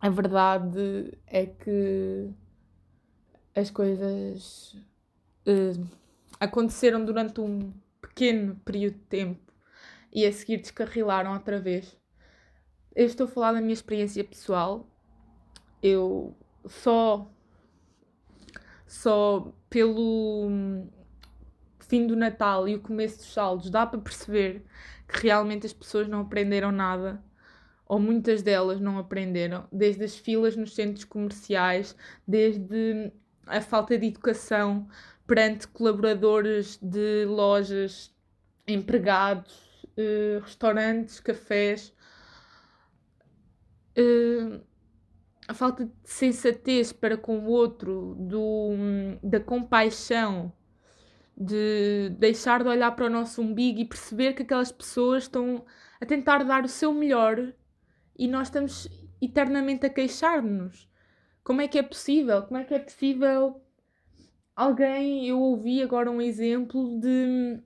A 0.00 0.08
verdade 0.08 1.18
é 1.26 1.46
que 1.46 2.30
as 3.54 3.70
coisas 3.70 4.76
uh, 5.46 5.88
aconteceram 6.38 7.04
durante 7.04 7.40
um 7.40 7.72
pequeno 8.00 8.56
período 8.64 8.94
de 8.94 9.04
tempo 9.04 9.52
e 10.12 10.26
a 10.26 10.32
seguir 10.32 10.58
descarrilaram 10.58 11.32
outra 11.32 11.60
vez. 11.60 11.96
Eu 12.94 13.06
estou 13.06 13.26
a 13.26 13.30
falar 13.30 13.52
da 13.52 13.60
minha 13.60 13.72
experiência 13.72 14.24
pessoal. 14.24 14.88
Eu 15.82 16.36
só 16.66 17.30
só 18.86 19.52
pelo 19.68 20.48
fim 21.78 22.06
do 22.06 22.16
Natal 22.16 22.68
e 22.68 22.74
o 22.74 22.80
começo 22.80 23.18
dos 23.18 23.32
saldos 23.32 23.70
dá 23.70 23.86
para 23.86 24.00
perceber 24.00 24.64
que 25.08 25.22
realmente 25.22 25.66
as 25.66 25.72
pessoas 25.72 26.08
não 26.08 26.20
aprenderam 26.20 26.72
nada 26.72 27.22
ou 27.90 27.98
muitas 27.98 28.40
delas 28.40 28.80
não 28.80 28.98
aprenderam, 28.98 29.66
desde 29.72 30.04
as 30.04 30.16
filas 30.16 30.54
nos 30.54 30.76
centros 30.76 31.04
comerciais, 31.04 31.96
desde 32.24 33.12
a 33.50 33.60
falta 33.60 33.98
de 33.98 34.06
educação 34.06 34.88
perante 35.26 35.68
colaboradores 35.68 36.78
de 36.82 37.24
lojas, 37.26 38.14
empregados, 38.66 39.84
uh, 39.96 40.40
restaurantes, 40.40 41.20
cafés. 41.20 41.94
Uh, 43.96 44.60
a 45.46 45.54
falta 45.54 45.84
de 45.84 45.92
sensatez 46.04 46.92
para 46.92 47.16
com 47.16 47.38
o 47.40 47.46
outro, 47.46 48.16
do, 48.18 48.70
da 49.22 49.40
compaixão, 49.40 50.52
de 51.36 52.10
deixar 52.18 52.62
de 52.62 52.68
olhar 52.68 52.90
para 52.92 53.06
o 53.06 53.10
nosso 53.10 53.40
umbigo 53.40 53.80
e 53.80 53.84
perceber 53.84 54.34
que 54.34 54.42
aquelas 54.42 54.70
pessoas 54.70 55.24
estão 55.24 55.64
a 56.00 56.06
tentar 56.06 56.44
dar 56.44 56.64
o 56.64 56.68
seu 56.68 56.92
melhor 56.92 57.52
e 58.18 58.28
nós 58.28 58.48
estamos 58.48 58.88
eternamente 59.22 59.86
a 59.86 59.90
queixar-nos. 59.90 60.89
Como 61.50 61.62
é 61.62 61.66
que 61.66 61.80
é 61.80 61.82
possível? 61.82 62.44
Como 62.44 62.60
é 62.60 62.62
que 62.62 62.72
é 62.72 62.78
possível 62.78 63.60
alguém. 64.54 65.26
Eu 65.26 65.40
ouvi 65.40 65.82
agora 65.82 66.08
um 66.08 66.22
exemplo 66.22 67.00
de, 67.00 67.60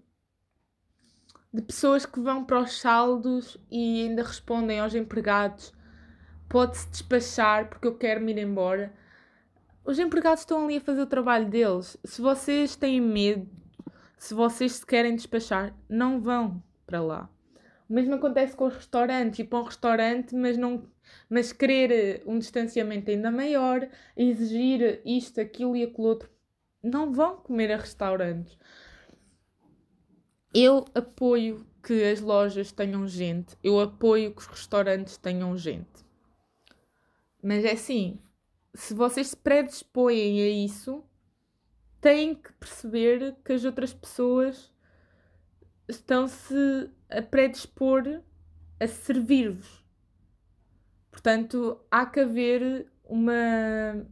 de 1.52 1.60
pessoas 1.60 2.06
que 2.06 2.18
vão 2.18 2.46
para 2.46 2.60
os 2.60 2.80
saldos 2.80 3.58
e 3.70 4.06
ainda 4.06 4.22
respondem 4.22 4.80
aos 4.80 4.94
empregados: 4.94 5.70
pode-se 6.48 6.88
despachar 6.88 7.68
porque 7.68 7.86
eu 7.86 7.94
quero 7.94 8.22
me 8.22 8.32
ir 8.32 8.38
embora. 8.38 8.90
Os 9.84 9.98
empregados 9.98 10.40
estão 10.40 10.64
ali 10.64 10.78
a 10.78 10.80
fazer 10.80 11.02
o 11.02 11.06
trabalho 11.06 11.50
deles. 11.50 11.98
Se 12.04 12.22
vocês 12.22 12.74
têm 12.76 13.02
medo, 13.02 13.46
se 14.16 14.32
vocês 14.32 14.76
se 14.76 14.86
querem 14.86 15.14
despachar, 15.14 15.74
não 15.86 16.22
vão 16.22 16.62
para 16.86 17.02
lá. 17.02 17.28
O 17.86 17.92
mesmo 17.92 18.14
acontece 18.14 18.56
com 18.56 18.64
os 18.64 18.74
restaurantes. 18.74 19.40
Ir 19.40 19.44
para 19.44 19.58
um 19.58 19.64
restaurante, 19.64 20.34
mas 20.34 20.56
não 20.56 20.88
mas 21.28 21.52
querer 21.52 21.90
eh, 21.90 22.22
um 22.26 22.38
distanciamento 22.38 23.10
ainda 23.10 23.30
maior, 23.30 23.88
exigir 24.16 25.00
isto, 25.04 25.40
aquilo 25.40 25.76
e 25.76 25.82
aquilo 25.82 26.08
outro, 26.08 26.30
não 26.82 27.12
vão 27.12 27.36
comer 27.36 27.72
a 27.72 27.76
restaurantes. 27.76 28.58
Eu 30.52 30.84
apoio 30.94 31.66
que 31.82 32.04
as 32.04 32.20
lojas 32.20 32.72
tenham 32.72 33.06
gente, 33.06 33.56
eu 33.62 33.80
apoio 33.80 34.34
que 34.34 34.40
os 34.40 34.46
restaurantes 34.46 35.16
tenham 35.16 35.56
gente. 35.56 36.04
Mas 37.42 37.64
é 37.64 37.72
assim, 37.72 38.18
se 38.74 38.94
vocês 38.94 39.28
se 39.28 39.36
predispõem 39.36 40.40
a 40.40 40.48
isso, 40.48 41.04
têm 42.00 42.34
que 42.34 42.52
perceber 42.54 43.36
que 43.44 43.52
as 43.52 43.64
outras 43.64 43.92
pessoas 43.92 44.72
estão-se 45.88 46.90
a 47.08 47.22
predispor 47.22 48.22
a 48.80 48.86
servir-vos. 48.86 49.83
Portanto, 51.14 51.78
há 51.88 52.04
que 52.04 52.18
haver 52.18 52.88
uma 53.04 54.04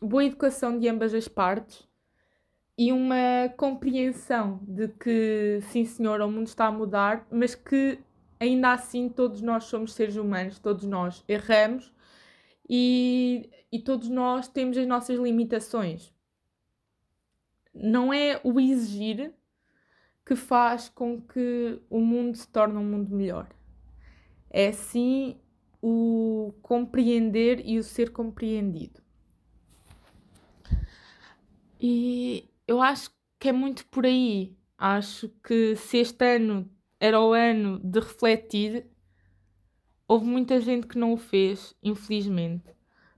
boa 0.00 0.24
educação 0.24 0.76
de 0.76 0.88
ambas 0.88 1.14
as 1.14 1.28
partes 1.28 1.88
e 2.76 2.90
uma 2.90 3.48
compreensão 3.56 4.58
de 4.66 4.88
que, 4.88 5.60
sim 5.70 5.84
senhor, 5.84 6.20
o 6.20 6.28
mundo 6.28 6.48
está 6.48 6.66
a 6.66 6.72
mudar, 6.72 7.28
mas 7.30 7.54
que 7.54 8.00
ainda 8.40 8.72
assim 8.72 9.08
todos 9.08 9.40
nós 9.40 9.64
somos 9.64 9.94
seres 9.94 10.16
humanos, 10.16 10.58
todos 10.58 10.84
nós 10.84 11.22
erramos 11.28 11.92
e, 12.68 13.48
e 13.70 13.78
todos 13.78 14.08
nós 14.08 14.48
temos 14.48 14.76
as 14.76 14.86
nossas 14.86 15.20
limitações. 15.20 16.12
Não 17.72 18.12
é 18.12 18.40
o 18.42 18.58
exigir 18.58 19.32
que 20.26 20.34
faz 20.34 20.88
com 20.88 21.22
que 21.22 21.80
o 21.88 22.00
mundo 22.00 22.36
se 22.36 22.48
torne 22.48 22.76
um 22.76 22.84
mundo 22.84 23.14
melhor. 23.14 23.48
É 24.50 24.72
sim 24.72 25.40
o 25.82 26.54
compreender 26.62 27.60
e 27.66 27.76
o 27.76 27.82
ser 27.82 28.10
compreendido. 28.10 29.02
E 31.80 32.48
eu 32.66 32.80
acho 32.80 33.10
que 33.40 33.48
é 33.48 33.52
muito 33.52 33.84
por 33.86 34.06
aí. 34.06 34.56
Acho 34.78 35.28
que 35.44 35.74
se 35.74 35.98
este 35.98 36.36
ano 36.36 36.70
era 37.00 37.20
o 37.20 37.32
ano 37.32 37.80
de 37.80 37.98
refletir, 37.98 38.86
houve 40.06 40.24
muita 40.24 40.60
gente 40.60 40.86
que 40.86 40.96
não 40.96 41.12
o 41.12 41.16
fez, 41.16 41.74
infelizmente. 41.82 42.72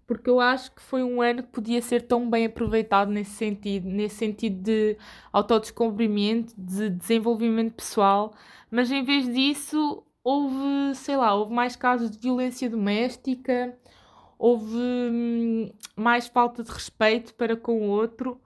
Porque 0.07 0.31
eu 0.31 0.41
acho 0.41 0.75
que 0.75 0.83
foi 0.83 1.03
um 1.03 1.21
ano 1.21 1.43
que 1.43 1.51
podia 1.51 1.81
ser 1.83 2.03
tão 2.03 2.29
bem 2.29 2.47
aproveitado 2.47 3.11
nesse 3.11 3.33
sentido, 3.33 3.89
nesse 3.89 4.17
sentido 4.17 4.63
de 4.63 4.97
autodescobrimento, 5.33 6.55
de 6.57 6.91
desenvolvimento 6.91 7.75
pessoal, 7.75 8.35
mas 8.71 8.91
em 8.91 9.03
vez 9.03 9.33
disso 9.33 10.05
houve, 10.25 10.95
sei 10.97 11.17
lá, 11.17 11.35
houve 11.35 11.53
mais 11.53 11.77
casos 11.77 12.11
de 12.11 12.19
violência 12.19 12.69
doméstica, 12.71 13.79
houve 14.39 14.77
hum, 14.77 15.71
mais 15.95 16.27
falta 16.27 16.65
de 16.65 16.71
respeito 16.73 17.35
para 17.35 17.57
com 17.57 17.83
o 17.83 17.91
outro, 17.91 18.41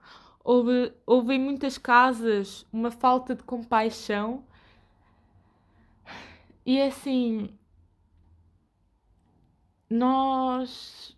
houve, 0.45 0.93
houve 1.07 1.35
em 1.35 1.41
muitas 1.41 1.79
casas 1.79 2.67
uma 2.73 2.91
falta 2.91 3.35
de 3.35 3.45
compaixão. 3.45 4.45
E 6.67 6.79
é 6.79 6.89
assim, 6.89 7.51
nós 9.89 11.17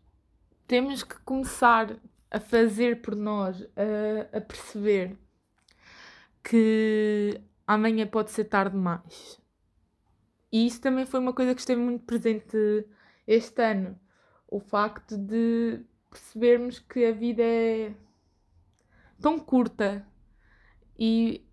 temos 0.66 1.02
que 1.02 1.18
começar 1.20 1.96
a 2.30 2.38
fazer 2.38 3.02
por 3.02 3.16
nós, 3.16 3.62
a, 3.76 4.38
a 4.38 4.40
perceber 4.40 5.16
que 6.44 7.40
amanhã 7.66 8.06
pode 8.06 8.30
ser 8.30 8.44
tarde 8.44 8.76
demais. 8.76 9.40
E 10.52 10.66
isso 10.66 10.80
também 10.80 11.06
foi 11.06 11.20
uma 11.20 11.32
coisa 11.32 11.54
que 11.54 11.60
esteve 11.60 11.80
muito 11.80 12.04
presente 12.04 12.56
este 13.26 13.62
ano. 13.62 13.98
O 14.48 14.58
facto 14.58 15.16
de 15.16 15.80
percebermos 16.10 16.78
que 16.80 17.04
a 17.04 17.12
vida 17.12 17.42
é 17.42 17.94
tão 19.20 19.38
curta 19.38 20.04
e 20.98 21.46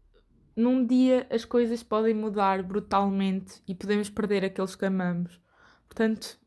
num 0.55 0.85
dia 0.85 1.27
as 1.29 1.45
coisas 1.45 1.83
podem 1.83 2.15
mudar 2.15 2.63
brutalmente 2.63 3.61
e 3.67 3.75
podemos 3.75 4.09
perder 4.09 4.43
aqueles 4.43 4.75
que 4.75 4.85
amamos. 4.85 5.39
Portanto, 5.87 6.39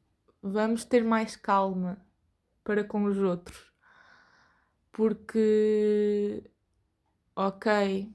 vamos 0.42 0.84
ter 0.84 1.04
mais 1.04 1.36
calma 1.36 2.04
para 2.64 2.82
com 2.82 3.04
os 3.04 3.18
outros. 3.18 3.70
Porque, 4.92 6.42
ok, 7.36 8.12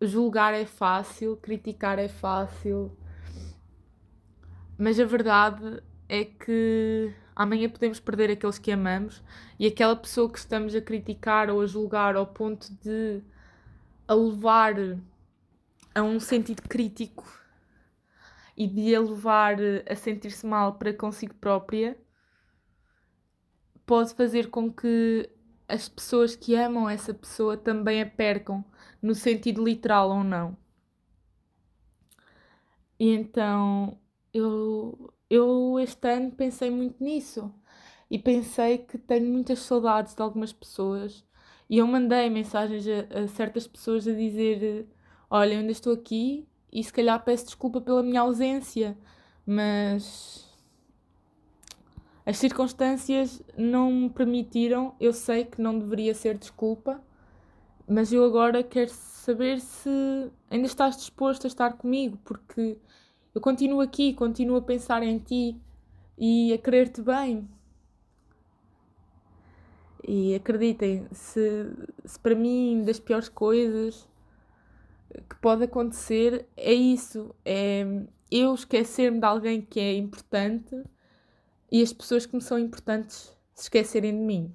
julgar 0.00 0.54
é 0.54 0.66
fácil, 0.66 1.36
criticar 1.36 1.98
é 1.98 2.08
fácil, 2.08 2.96
mas 4.78 5.00
a 5.00 5.04
verdade 5.04 5.82
é 6.08 6.24
que 6.24 7.12
amanhã 7.34 7.68
podemos 7.68 7.98
perder 7.98 8.30
aqueles 8.30 8.58
que 8.58 8.70
amamos 8.70 9.22
e 9.58 9.66
aquela 9.66 9.96
pessoa 9.96 10.30
que 10.30 10.38
estamos 10.38 10.74
a 10.74 10.80
criticar 10.80 11.50
ou 11.50 11.60
a 11.60 11.66
julgar 11.66 12.16
ao 12.16 12.26
ponto 12.26 12.72
de 12.82 13.22
a 14.06 14.14
levar 14.14 14.74
a 15.94 16.02
um 16.02 16.20
sentido 16.20 16.62
crítico 16.62 17.26
e 18.56 18.66
de 18.66 18.94
a 18.94 19.00
levar 19.00 19.56
a 19.88 19.94
sentir-se 19.94 20.46
mal 20.46 20.74
para 20.74 20.92
consigo 20.92 21.34
própria, 21.34 21.96
pode 23.84 24.14
fazer 24.14 24.48
com 24.48 24.72
que 24.72 25.28
as 25.68 25.88
pessoas 25.88 26.36
que 26.36 26.54
amam 26.54 26.88
essa 26.88 27.12
pessoa 27.12 27.56
também 27.56 28.00
a 28.00 28.06
percam, 28.06 28.64
no 29.02 29.14
sentido 29.14 29.64
literal 29.64 30.10
ou 30.10 30.24
não. 30.24 30.56
E 32.98 33.10
então 33.10 33.98
eu, 34.32 35.12
eu 35.28 35.78
este 35.80 36.08
ano 36.08 36.30
pensei 36.32 36.70
muito 36.70 37.02
nisso 37.02 37.52
e 38.10 38.18
pensei 38.18 38.78
que 38.78 38.98
tenho 38.98 39.30
muitas 39.30 39.60
saudades 39.60 40.14
de 40.14 40.22
algumas 40.22 40.52
pessoas 40.52 41.26
e 41.68 41.78
eu 41.78 41.86
mandei 41.86 42.30
mensagens 42.30 42.86
a, 42.86 43.20
a 43.20 43.28
certas 43.28 43.66
pessoas 43.66 44.06
a 44.06 44.12
dizer: 44.12 44.86
Olha, 45.28 45.54
eu 45.54 45.60
ainda 45.60 45.72
estou 45.72 45.92
aqui 45.92 46.48
e 46.72 46.82
se 46.82 46.92
calhar 46.92 47.22
peço 47.24 47.46
desculpa 47.46 47.80
pela 47.80 48.02
minha 48.02 48.20
ausência, 48.20 48.96
mas 49.44 50.46
as 52.24 52.38
circunstâncias 52.38 53.42
não 53.56 53.90
me 53.92 54.10
permitiram. 54.10 54.94
Eu 55.00 55.12
sei 55.12 55.44
que 55.44 55.60
não 55.60 55.78
deveria 55.78 56.14
ser 56.14 56.38
desculpa, 56.38 57.02
mas 57.88 58.12
eu 58.12 58.24
agora 58.24 58.62
quero 58.62 58.90
saber 58.90 59.60
se 59.60 60.30
ainda 60.50 60.66
estás 60.66 60.96
disposto 60.96 61.44
a 61.44 61.48
estar 61.48 61.74
comigo, 61.74 62.18
porque 62.24 62.78
eu 63.34 63.40
continuo 63.40 63.80
aqui, 63.80 64.12
continuo 64.12 64.56
a 64.56 64.62
pensar 64.62 65.02
em 65.02 65.18
ti 65.18 65.60
e 66.18 66.52
a 66.52 66.58
querer-te 66.58 67.02
bem. 67.02 67.48
E 70.06 70.34
acreditem, 70.34 71.06
se, 71.12 71.66
se 72.04 72.18
para 72.20 72.34
mim 72.34 72.82
das 72.84 73.00
piores 73.00 73.28
coisas 73.28 74.08
que 75.28 75.36
pode 75.40 75.64
acontecer 75.64 76.46
é 76.56 76.72
isso, 76.72 77.34
é 77.44 77.84
eu 78.30 78.54
esquecer-me 78.54 79.20
de 79.20 79.26
alguém 79.26 79.60
que 79.60 79.78
é 79.78 79.94
importante 79.96 80.82
e 81.70 81.82
as 81.82 81.92
pessoas 81.92 82.26
que 82.26 82.34
me 82.34 82.42
são 82.42 82.58
importantes 82.58 83.36
se 83.54 83.64
esquecerem 83.64 84.12
de 84.12 84.22
mim. 84.22 84.54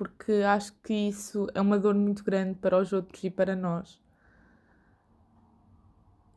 Porque 0.00 0.32
acho 0.32 0.72
que 0.82 0.94
isso 0.94 1.46
é 1.54 1.60
uma 1.60 1.78
dor 1.78 1.94
muito 1.94 2.24
grande 2.24 2.54
para 2.54 2.78
os 2.78 2.90
outros 2.90 3.22
e 3.22 3.28
para 3.28 3.54
nós. 3.54 4.00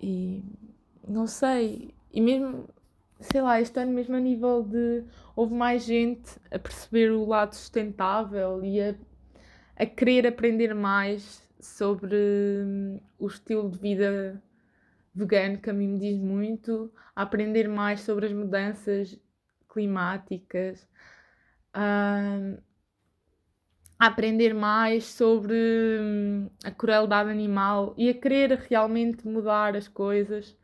E 0.01 0.43
não 1.07 1.25
sei, 1.25 1.95
e 2.11 2.19
mesmo, 2.19 2.67
sei 3.21 3.41
lá, 3.41 3.61
este 3.61 3.79
ano 3.79 3.93
mesmo 3.93 4.17
a 4.17 4.19
nível 4.19 4.63
de 4.63 5.05
houve 5.33 5.53
mais 5.53 5.85
gente 5.85 6.29
a 6.51 6.59
perceber 6.59 7.09
o 7.13 7.25
lado 7.25 7.55
sustentável 7.55 8.61
e 8.65 8.81
a, 8.81 8.95
a 9.77 9.85
querer 9.85 10.27
aprender 10.27 10.75
mais 10.75 11.41
sobre 11.57 12.17
hum, 12.65 12.99
o 13.17 13.27
estilo 13.27 13.71
de 13.71 13.79
vida 13.79 14.43
vegano 15.15 15.57
que 15.57 15.69
a 15.69 15.73
mim 15.73 15.87
me 15.87 15.99
diz 15.99 16.19
muito, 16.19 16.91
a 17.15 17.21
aprender 17.21 17.69
mais 17.69 18.01
sobre 18.01 18.25
as 18.25 18.33
mudanças 18.33 19.17
climáticas, 19.69 20.85
a, 21.73 22.57
a 24.03 24.07
aprender 24.07 24.53
mais 24.53 25.05
sobre 25.05 25.53
hum, 25.53 26.49
a 26.61 26.69
crueldade 26.71 27.29
animal 27.29 27.93
e 27.97 28.09
a 28.09 28.13
querer 28.13 28.51
realmente 28.69 29.25
mudar 29.25 29.77
as 29.77 29.87
coisas. 29.87 30.57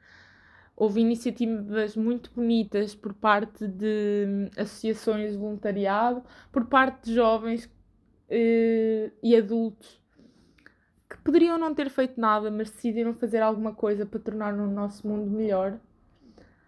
Houve 0.75 0.99
iniciativas 0.99 1.95
muito 1.95 2.29
bonitas 2.35 2.93
por 2.93 3.13
parte 3.13 3.65
de 3.65 4.25
hum, 4.27 4.49
associações 4.57 5.31
de 5.31 5.37
voluntariado, 5.37 6.21
por 6.51 6.65
parte 6.65 7.05
de 7.05 7.15
jovens 7.15 7.71
eh, 8.29 9.09
e 9.23 9.33
adultos 9.37 10.01
que 11.09 11.17
poderiam 11.19 11.57
não 11.57 11.73
ter 11.73 11.89
feito 11.89 12.19
nada, 12.19 12.51
mas 12.51 12.69
decidiram 12.69 13.13
fazer 13.13 13.41
alguma 13.41 13.73
coisa 13.73 14.05
para 14.05 14.19
tornar 14.19 14.53
o 14.53 14.67
nosso 14.67 15.07
mundo 15.07 15.31
melhor. 15.31 15.79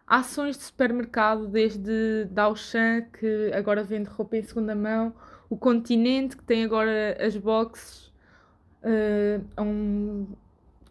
Ações 0.08 0.58
de 0.58 0.64
supermercado, 0.64 1.48
desde 1.48 2.30
Auchan, 2.34 3.02
que 3.20 3.52
agora 3.54 3.84
vende 3.84 4.10
roupa 4.10 4.38
em 4.38 4.42
segunda 4.42 4.74
mão, 4.74 5.14
o 5.52 5.58
Continente, 5.58 6.38
que 6.38 6.44
tem 6.46 6.64
agora 6.64 7.18
as 7.20 7.36
boxes 7.36 8.08
uh, 8.84 9.46
a 9.58 9.62
um 9.62 10.26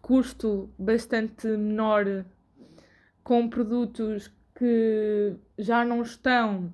custo 0.03 0.69
bastante 0.79 1.47
menor, 1.47 2.27
com 3.25 3.49
produtos 3.49 4.31
que 4.55 5.35
já 5.57 5.83
não 5.83 6.03
estão 6.03 6.71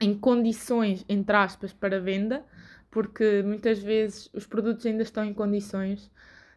em 0.00 0.16
condições, 0.16 1.04
entre 1.08 1.34
aspas, 1.34 1.72
para 1.72 1.98
venda, 1.98 2.44
porque 2.88 3.42
muitas 3.42 3.80
vezes 3.80 4.30
os 4.32 4.46
produtos 4.46 4.86
ainda 4.86 5.02
estão 5.02 5.24
em 5.24 5.34
condições, 5.34 6.08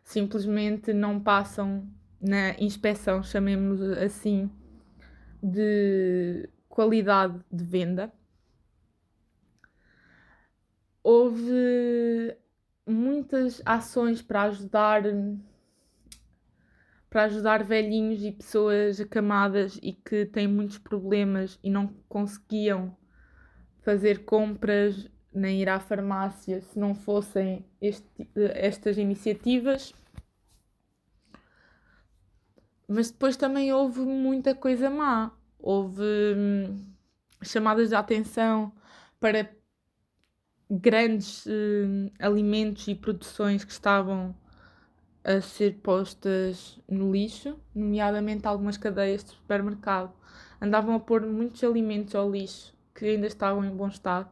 simplesmente 0.04 0.94
não 0.94 1.20
passam 1.20 1.88
na 2.22 2.52
inspeção, 2.60 3.24
chamemos 3.24 3.82
assim, 3.82 4.48
de 5.42 6.48
qualidade 6.70 7.40
de 7.52 7.64
venda. 7.64 8.14
Houve 11.04 12.36
muitas 12.86 13.62
ações 13.66 14.22
para 14.22 14.44
ajudar 14.44 15.04
para 17.10 17.24
ajudar 17.24 17.64
velhinhos 17.64 18.24
e 18.24 18.32
pessoas 18.32 19.00
acamadas 19.00 19.80
e 19.82 19.94
que 19.94 20.28
têm 20.28 20.48
muitos 20.48 20.78
problemas 20.78 21.58
e 21.64 21.70
não 21.70 21.88
conseguiam 22.08 22.96
fazer 23.82 24.26
compras 24.26 25.10
nem 25.34 25.62
ir 25.62 25.70
à 25.70 25.80
farmácia 25.80 26.62
se 26.62 26.78
não 26.78 26.94
fossem 26.94 27.66
este, 27.82 28.28
estas 28.36 28.98
iniciativas. 28.98 29.94
Mas 32.88 33.10
depois 33.10 33.38
também 33.38 33.72
houve 33.74 34.02
muita 34.02 34.54
coisa 34.54 34.90
má. 34.90 35.32
Houve 35.60 36.04
hum, 36.04 36.80
chamadas 37.44 37.90
de 37.90 37.96
atenção 37.96 38.72
para 39.20 39.50
grandes 40.70 41.46
hum, 41.48 42.10
alimentos 42.20 42.88
e 42.88 42.96
produções 42.96 43.64
que 43.64 43.72
estavam 43.72 44.36
a 45.24 45.42
ser 45.42 45.80
postas 45.82 46.80
no 46.88 47.12
lixo, 47.12 47.60
nomeadamente 47.74 48.48
algumas 48.48 48.78
cadeias 48.78 49.24
de 49.24 49.32
supermercado. 49.32 50.14
Andavam 50.62 50.96
a 50.96 51.00
pôr 51.00 51.26
muitos 51.26 51.64
alimentos 51.64 52.16
ao 52.16 52.32
lixo 52.32 52.74
que 52.94 53.06
ainda 53.06 53.28
estavam 53.28 53.64
em 53.64 53.76
bom 53.76 53.88
estado 53.88 54.30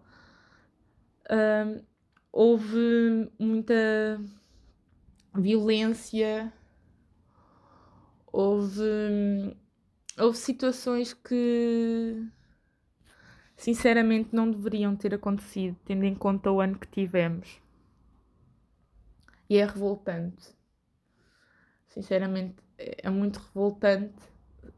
uh, 1.28 1.84
houve 2.32 3.30
muita 3.40 4.20
violência, 5.36 6.52
houve, 8.32 9.58
houve 10.18 10.38
situações 10.38 11.14
que 11.14 12.26
sinceramente 13.58 14.30
não 14.34 14.50
deveriam 14.50 14.96
ter 14.96 15.14
acontecido, 15.14 15.76
tendo 15.84 16.06
em 16.06 16.16
conta 16.16 16.52
o 16.52 16.62
ano 16.62 16.78
que 16.78 16.88
tivemos. 16.88 17.60
E 19.50 19.58
é 19.58 19.66
revoltante. 19.66 20.56
Sinceramente, 21.90 22.56
é 22.78 23.10
muito 23.10 23.40
revoltante, 23.40 24.14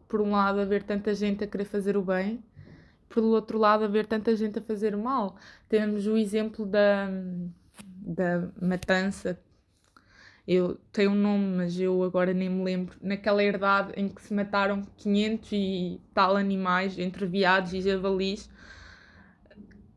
por 0.07 0.21
um 0.21 0.31
lado, 0.31 0.59
haver 0.59 0.81
tanta 0.83 1.13
gente 1.13 1.43
a 1.43 1.47
querer 1.47 1.65
fazer 1.65 1.97
o 1.97 2.01
bem 2.01 2.43
pelo 3.09 3.29
outro 3.29 3.57
lado, 3.57 3.83
haver 3.83 4.05
tanta 4.05 4.35
gente 4.35 4.59
a 4.59 4.61
fazer 4.61 4.95
mal. 4.95 5.35
Temos 5.67 6.07
o 6.07 6.15
exemplo 6.15 6.65
da, 6.65 7.09
da 7.83 8.49
matança. 8.61 9.39
Eu 10.51 10.79
tenho 10.91 11.11
um 11.11 11.15
nome, 11.15 11.57
mas 11.57 11.79
eu 11.79 12.01
agora 12.01 12.33
nem 12.33 12.49
me 12.49 12.63
lembro. 12.63 12.97
Naquela 13.03 13.43
herdade 13.43 13.93
em 13.95 14.09
que 14.09 14.19
se 14.19 14.33
mataram 14.33 14.81
500 14.97 15.51
e 15.51 16.01
tal 16.11 16.35
animais, 16.35 16.97
entre 16.97 17.27
veados 17.27 17.71
e 17.71 17.81
javalis, 17.81 18.49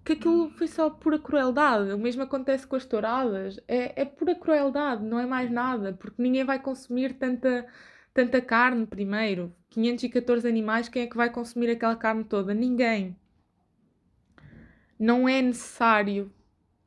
que 0.05 0.13
aquilo 0.13 0.51
foi 0.51 0.69
só 0.69 0.91
pura 0.91 1.19
crueldade. 1.19 1.93
O 1.95 1.99
mesmo 1.99 2.23
acontece 2.23 2.67
com 2.67 2.77
as 2.77 2.85
touradas. 2.85 3.59
É, 3.67 4.03
é 4.03 4.05
pura 4.05 4.35
crueldade, 4.35 5.03
não 5.03 5.19
é 5.19 5.25
mais 5.25 5.51
nada, 5.51 5.95
porque 5.95 6.21
ninguém 6.23 6.45
vai 6.45 6.59
consumir 6.59 7.15
tanta, 7.15 7.67
tanta 8.13 8.39
carne 8.43 8.85
primeiro. 8.87 9.57
514 9.71 10.47
animais, 10.47 10.87
quem 10.87 11.05
é 11.05 11.07
que 11.07 11.17
vai 11.17 11.31
consumir 11.31 11.71
aquela 11.71 11.97
carne 11.97 12.25
toda? 12.25 12.53
Ninguém. 12.53 13.17
Não 14.99 15.27
é 15.27 15.41
necessário, 15.41 16.31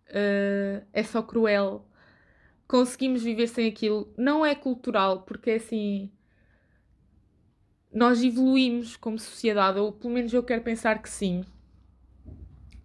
uh, 0.09 0.85
é 0.93 1.01
só 1.03 1.23
cruel. 1.23 1.83
Conseguimos 2.67 3.23
viver 3.23 3.47
sem 3.47 3.67
aquilo. 3.67 4.13
Não 4.17 4.45
é 4.45 4.55
cultural, 4.55 5.21
porque 5.21 5.51
é 5.51 5.55
assim. 5.55 6.11
Nós 7.93 8.23
evoluímos 8.23 8.97
como 8.97 9.17
sociedade, 9.17 9.79
ou 9.79 9.91
pelo 9.91 10.13
menos 10.13 10.33
eu 10.33 10.43
quero 10.43 10.61
pensar 10.61 11.01
que 11.01 11.09
sim 11.09 11.45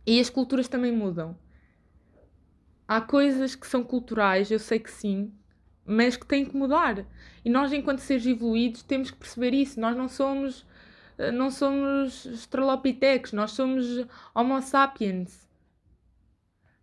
e 0.06 0.18
as 0.18 0.28
culturas 0.28 0.66
também 0.66 0.90
mudam. 0.90 1.36
Há 2.88 3.00
coisas 3.00 3.54
que 3.54 3.66
são 3.66 3.84
culturais, 3.84 4.50
eu 4.50 4.58
sei 4.58 4.80
que 4.80 4.90
sim, 4.90 5.32
mas 5.84 6.16
que 6.16 6.26
têm 6.26 6.44
que 6.44 6.56
mudar. 6.56 7.06
E 7.44 7.48
nós, 7.48 7.72
enquanto 7.72 8.00
seres 8.00 8.26
evoluídos, 8.26 8.82
temos 8.82 9.10
que 9.10 9.16
perceber 9.16 9.54
isso. 9.54 9.80
Nós 9.80 9.96
não 9.96 10.08
somos 10.08 10.66
eh, 11.16 11.30
não 11.30 11.50
somos 11.50 12.26
Australopithecus, 12.26 13.32
nós 13.32 13.52
somos 13.52 13.86
Homo 14.34 14.60
sapiens. 14.60 15.48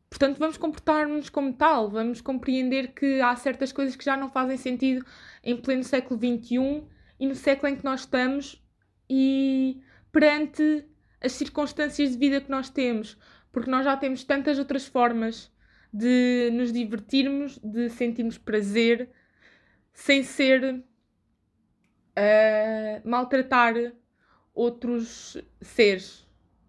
Portanto, 0.10 0.38
vamos 0.40 0.58
comportar-nos 0.58 1.30
como 1.30 1.54
tal, 1.54 1.90
vamos 1.90 2.22
compreender 2.22 2.94
que 2.94 3.20
há 3.22 3.36
certas 3.36 3.72
coisas 3.72 3.96
que 3.96 4.06
já 4.06 4.16
não 4.16 4.30
fazem 4.30 4.58
sentido 4.58 5.06
em 5.44 5.56
pleno 5.58 5.84
século 5.84 6.20
XXI 6.20 6.84
e 7.20 7.28
no 7.28 7.36
século 7.36 7.72
em 7.72 7.76
que 7.76 7.84
nós 7.84 8.02
estamos 8.02 8.64
e 9.10 9.82
perante 10.12 10.86
as 11.22 11.34
circunstâncias 11.34 12.12
de 12.12 12.18
vida 12.18 12.40
que 12.42 12.50
nós 12.50 12.70
temos, 12.70 13.18
porque 13.52 13.70
nós 13.70 13.84
já 13.84 13.98
temos 13.98 14.24
tantas 14.24 14.58
outras 14.58 14.86
formas 14.86 15.52
de 15.92 16.50
nos 16.54 16.72
divertirmos, 16.72 17.58
de 17.60 17.90
sentirmos 17.90 18.38
prazer, 18.38 19.10
sem 19.94 20.24
ser 20.24 20.84
uh, 22.18 23.10
maltratar 23.10 23.74
outros 24.54 25.38
seres 25.62 26.28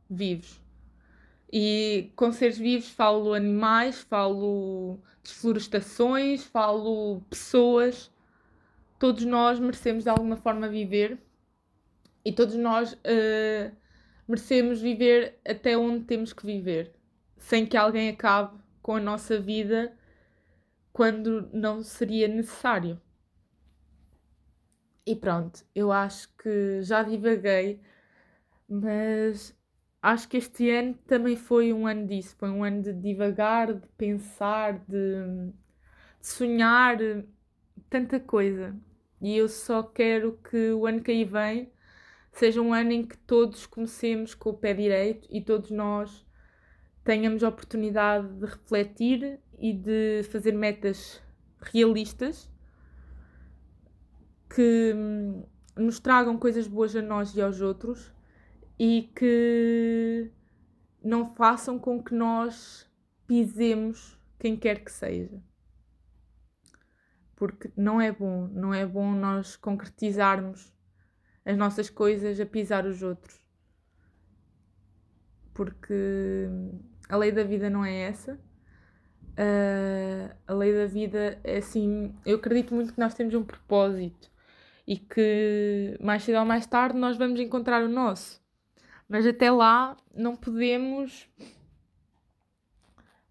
vivos. 0.09 0.61
E 1.51 2.13
com 2.15 2.31
seres 2.31 2.59
vivos 2.59 2.91
falo 2.91 3.33
animais, 3.33 4.01
falo 4.03 4.99
desflorestações, 5.23 6.45
falo 6.45 7.23
pessoas. 7.31 8.11
Todos 8.99 9.25
nós 9.25 9.59
merecemos 9.59 10.05
de 10.05 10.11
alguma 10.11 10.37
forma 10.37 10.69
viver 10.69 11.19
e 12.25 12.33
todos 12.33 12.57
nós 12.57 12.93
uh, 12.93 13.77
merecemos 14.27 14.81
viver 14.83 15.41
até 15.49 15.79
onde 15.79 16.05
temos 16.05 16.33
que 16.33 16.45
viver, 16.45 16.95
sem 17.37 17.65
que 17.65 17.77
alguém 17.77 18.11
acabe 18.11 18.59
com 18.83 18.97
a 18.97 19.01
nossa 19.01 19.41
vida 19.41 19.97
quando 20.93 21.49
não 21.53 21.83
seria 21.83 22.29
necessário. 22.29 23.01
E 25.07 25.17
pronto, 25.17 25.65
eu 25.75 25.91
acho 25.91 26.29
que 26.37 26.83
já 26.83 27.03
divaguei, 27.03 27.81
mas 28.69 29.58
acho 30.03 30.29
que 30.29 30.37
este 30.37 30.71
ano 30.71 30.95
também 31.07 31.37
foi 31.37 31.73
um 31.73 31.87
ano 31.87 32.07
disso. 32.07 32.35
Foi 32.39 32.51
um 32.51 32.65
ano 32.65 32.83
de 32.83 32.93
divagar, 32.93 33.73
de 33.75 33.87
pensar, 33.97 34.79
de, 34.87 35.51
de 36.21 36.27
sonhar, 36.27 36.99
tanta 37.91 38.21
coisa. 38.21 38.75
E 39.21 39.37
eu 39.37 39.49
só 39.49 39.83
quero 39.83 40.39
que 40.49 40.71
o 40.73 40.87
ano 40.87 41.03
que 41.03 41.11
aí 41.11 41.25
vem 41.25 41.73
seja 42.33 42.61
um 42.61 42.73
ano 42.73 42.93
em 42.93 43.05
que 43.07 43.17
todos 43.19 43.67
comecemos 43.67 44.35
com 44.35 44.51
o 44.51 44.55
pé 44.55 44.73
direito 44.73 45.27
e 45.31 45.41
todos 45.41 45.71
nós 45.71 46.25
tenhamos 47.03 47.43
a 47.43 47.49
oportunidade 47.49 48.29
de 48.35 48.47
refletir 48.47 49.41
e 49.59 49.73
de 49.73 50.23
fazer 50.31 50.53
metas 50.53 51.21
realistas 51.61 52.49
que 54.49 54.93
hum, 54.95 55.43
nos 55.77 55.99
tragam 55.99 56.39
coisas 56.39 56.69
boas 56.69 56.95
a 56.95 57.03
nós 57.03 57.35
e 57.35 57.41
aos 57.41 57.61
outros 57.61 58.13
e 58.79 59.11
que 59.15 60.31
não 61.03 61.35
façam 61.35 61.79
com 61.79 62.03
que 62.03 62.15
nós 62.15 62.89
pisemos 63.27 64.19
quem 64.39 64.57
quer 64.57 64.85
que 64.85 64.93
seja. 64.93 65.43
Porque 67.35 67.71
não 67.77 68.01
é 68.01 68.11
bom, 68.11 68.49
não 68.49 68.73
é 68.75 68.85
bom 68.87 69.13
nós 69.13 69.57
concretizarmos 69.57 70.73
as 71.45 71.57
nossas 71.57 71.89
coisas 71.89 72.39
a 72.41 72.47
pisar 72.47 72.85
os 72.87 73.03
outros. 73.03 73.39
Porque 75.55 76.49
a 77.09 77.17
lei 77.17 77.33
da 77.33 77.43
vida 77.43 77.71
não 77.71 77.85
é 77.85 78.03
essa. 78.03 78.39
Uh, 79.39 80.35
a 80.47 80.53
lei 80.53 80.75
da 80.75 80.87
vida 80.87 81.41
é 81.45 81.59
assim. 81.59 82.15
Eu 82.27 82.37
acredito 82.37 82.75
muito 82.75 82.93
que 82.93 83.01
nós 83.01 83.15
temos 83.15 83.35
um 83.35 83.45
propósito 83.45 84.31
e 84.87 84.97
que 84.97 85.97
mais 86.01 86.25
cedo 86.25 86.39
ou 86.39 86.45
mais 86.45 86.67
tarde 86.67 86.99
nós 86.99 87.17
vamos 87.17 87.39
encontrar 87.39 87.83
o 87.85 87.89
nosso. 87.89 88.43
Mas 89.09 89.27
até 89.27 89.51
lá 89.51 89.97
não 90.15 90.37
podemos 90.37 91.29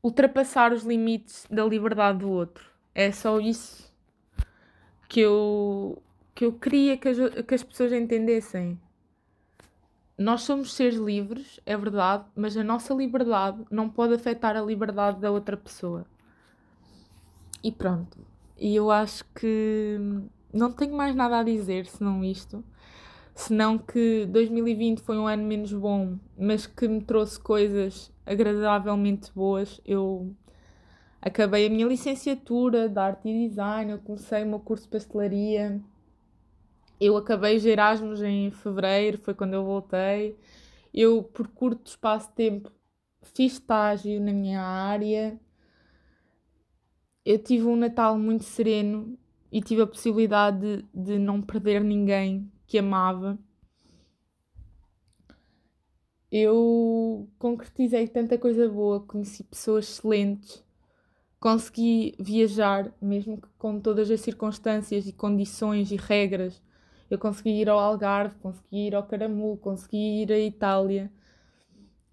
ultrapassar 0.01 0.73
os 0.73 0.83
limites 0.83 1.45
da 1.49 1.63
liberdade 1.65 2.19
do 2.19 2.29
outro. 2.29 2.65
É 2.95 3.11
só 3.11 3.39
isso 3.39 3.93
que 5.07 5.19
eu 5.19 6.01
que 6.33 6.45
eu 6.45 6.53
queria 6.53 6.97
que 6.97 7.07
as, 7.09 7.17
que 7.45 7.55
as 7.55 7.63
pessoas 7.63 7.91
entendessem. 7.91 8.79
Nós 10.17 10.41
somos 10.43 10.73
seres 10.73 10.95
livres, 10.95 11.59
é 11.65 11.75
verdade, 11.77 12.25
mas 12.35 12.55
a 12.57 12.63
nossa 12.63 12.93
liberdade 12.93 13.63
não 13.69 13.89
pode 13.89 14.13
afetar 14.13 14.55
a 14.55 14.61
liberdade 14.61 15.19
da 15.19 15.31
outra 15.31 15.55
pessoa. 15.55 16.05
E 17.63 17.71
pronto. 17.71 18.17
E 18.57 18.75
eu 18.75 18.89
acho 18.89 19.23
que 19.35 19.99
não 20.53 20.71
tenho 20.71 20.95
mais 20.95 21.15
nada 21.15 21.39
a 21.39 21.43
dizer 21.43 21.85
senão 21.85 22.23
isto. 22.23 22.63
Senão 23.38 23.78
que 23.78 24.26
2020 24.26 25.02
foi 25.02 25.17
um 25.17 25.28
ano 25.28 25.43
menos 25.43 25.71
bom, 25.71 26.17
mas 26.38 26.65
que 26.65 26.88
me 26.88 27.02
trouxe 27.02 27.39
coisas 27.39 28.12
agradavelmente 28.26 29.32
boas. 29.34 29.80
Eu 29.86 30.36
acabei 31.21 31.67
a 31.67 31.69
minha 31.69 31.88
licenciatura 31.88 32.89
de 32.89 33.00
arte 33.00 33.30
e 33.30 33.47
design, 33.47 33.91
eu 33.91 34.00
comecei 34.00 34.43
o 34.43 34.47
meu 34.47 34.60
curso 34.60 34.86
de 34.86 34.89
pastelaria 34.89 35.82
eu 37.00 37.15
acabei 37.15 37.56
os 37.56 37.65
Erasmus 37.65 38.21
em 38.21 38.50
fevereiro, 38.52 39.19
foi 39.19 39.34
quando 39.34 39.54
eu 39.54 39.63
voltei. 39.63 40.36
Eu, 40.93 41.21
por 41.21 41.47
curto 41.47 41.88
espaço 41.88 42.30
de 42.30 42.36
tempo, 42.36 42.71
fiz 43.21 43.54
estágio 43.54 44.19
na 44.19 44.34
minha 44.34 44.62
área. 44.62 45.39
Eu 47.23 47.38
tive 47.38 47.65
um 47.65 47.76
Natal 47.76 48.17
muito 48.17 48.43
sereno 48.43 49.17
e 49.52 49.62
tive 49.62 49.82
a 49.82 49.88
possibilidade 49.88 50.60
de, 50.60 50.86
de 50.93 51.19
não 51.19 51.41
perder 51.41 51.84
ninguém 51.84 52.52
que 52.67 52.77
amava. 52.77 53.39
Eu 56.32 57.27
concretizei 57.39 58.08
tanta 58.08 58.38
coisa 58.38 58.69
boa, 58.69 58.99
conheci 58.99 59.43
pessoas 59.43 59.86
excelentes, 59.89 60.63
consegui 61.39 62.15
viajar, 62.19 62.93
mesmo 63.01 63.41
que 63.41 63.47
com 63.58 63.80
todas 63.80 64.12
as 64.12 64.21
circunstâncias 64.21 65.08
e 65.08 65.13
condições 65.13 65.89
e 65.91 65.95
regras 65.95 66.62
eu 67.10 67.17
consegui 67.17 67.62
ir 67.62 67.69
ao 67.69 67.80
Algarve, 67.80 68.36
consegui 68.36 68.88
ir 68.88 68.95
ao 68.95 69.03
Caramulo, 69.03 69.58
consegui 69.58 70.23
ir 70.23 70.32
à 70.32 70.39
Itália. 70.39 71.12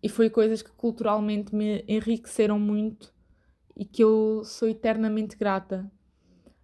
E 0.02 0.08
foi 0.08 0.30
coisas 0.30 0.62
que 0.62 0.70
culturalmente 0.70 1.54
me 1.54 1.84
enriqueceram 1.88 2.58
muito 2.60 3.12
e 3.76 3.84
que 3.84 4.04
eu 4.04 4.44
sou 4.44 4.68
eternamente 4.68 5.36
grata. 5.36 5.90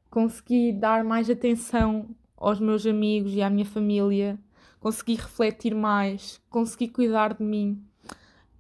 Consegui 0.09 0.72
dar 0.72 1.03
mais 1.03 1.29
atenção 1.29 2.14
aos 2.40 2.59
meus 2.59 2.87
amigos 2.87 3.35
e 3.35 3.42
à 3.42 3.48
minha 3.48 3.66
família, 3.66 4.38
consegui 4.81 5.14
refletir 5.14 5.74
mais, 5.74 6.40
consegui 6.50 6.88
cuidar 6.88 7.35
de 7.35 7.44
mim. 7.44 7.81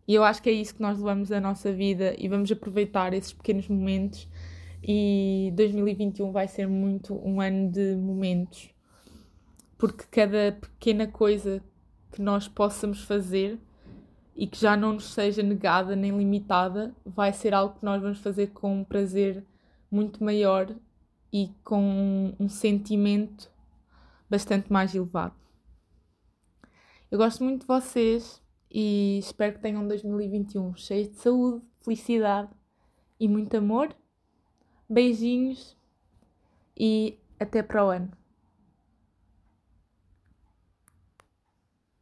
E 0.06 0.14
eu 0.14 0.22
acho 0.22 0.42
que 0.42 0.50
é 0.50 0.52
isso 0.52 0.74
que 0.74 0.82
nós 0.82 0.98
levamos 0.98 1.30
da 1.30 1.40
nossa 1.40 1.72
vida 1.72 2.14
e 2.18 2.28
vamos 2.28 2.52
aproveitar 2.52 3.14
esses 3.14 3.32
pequenos 3.32 3.66
momentos. 3.66 4.28
E 4.82 5.52
2021 5.56 6.30
vai 6.30 6.46
ser 6.46 6.68
muito 6.68 7.14
um 7.14 7.40
ano 7.40 7.70
de 7.70 7.96
momentos 7.96 8.70
porque 9.80 10.04
cada 10.10 10.52
pequena 10.52 11.06
coisa 11.06 11.62
que 12.12 12.20
nós 12.20 12.46
possamos 12.46 13.02
fazer 13.02 13.58
e 14.36 14.46
que 14.46 14.60
já 14.60 14.76
não 14.76 14.92
nos 14.92 15.14
seja 15.14 15.42
negada 15.42 15.96
nem 15.96 16.16
limitada 16.16 16.94
vai 17.04 17.32
ser 17.32 17.54
algo 17.54 17.78
que 17.78 17.84
nós 17.84 18.02
vamos 18.02 18.18
fazer 18.18 18.48
com 18.48 18.80
um 18.80 18.84
prazer 18.84 19.42
muito 19.90 20.22
maior 20.22 20.68
e 21.32 21.50
com 21.64 22.34
um 22.38 22.48
sentimento 22.48 23.50
bastante 24.30 24.72
mais 24.72 24.94
elevado. 24.94 25.34
Eu 27.10 27.18
gosto 27.18 27.42
muito 27.42 27.62
de 27.62 27.66
vocês 27.66 28.40
e 28.70 29.18
espero 29.18 29.54
que 29.54 29.60
tenham 29.60 29.82
um 29.82 29.88
2021 29.88 30.76
cheio 30.76 31.08
de 31.10 31.16
saúde, 31.16 31.64
felicidade 31.80 32.50
e 33.18 33.26
muito 33.26 33.56
amor. 33.56 33.94
Beijinhos 34.88 35.76
e 36.76 37.18
até 37.38 37.62
para 37.62 37.84
o 37.84 37.90
ano. 37.90 38.19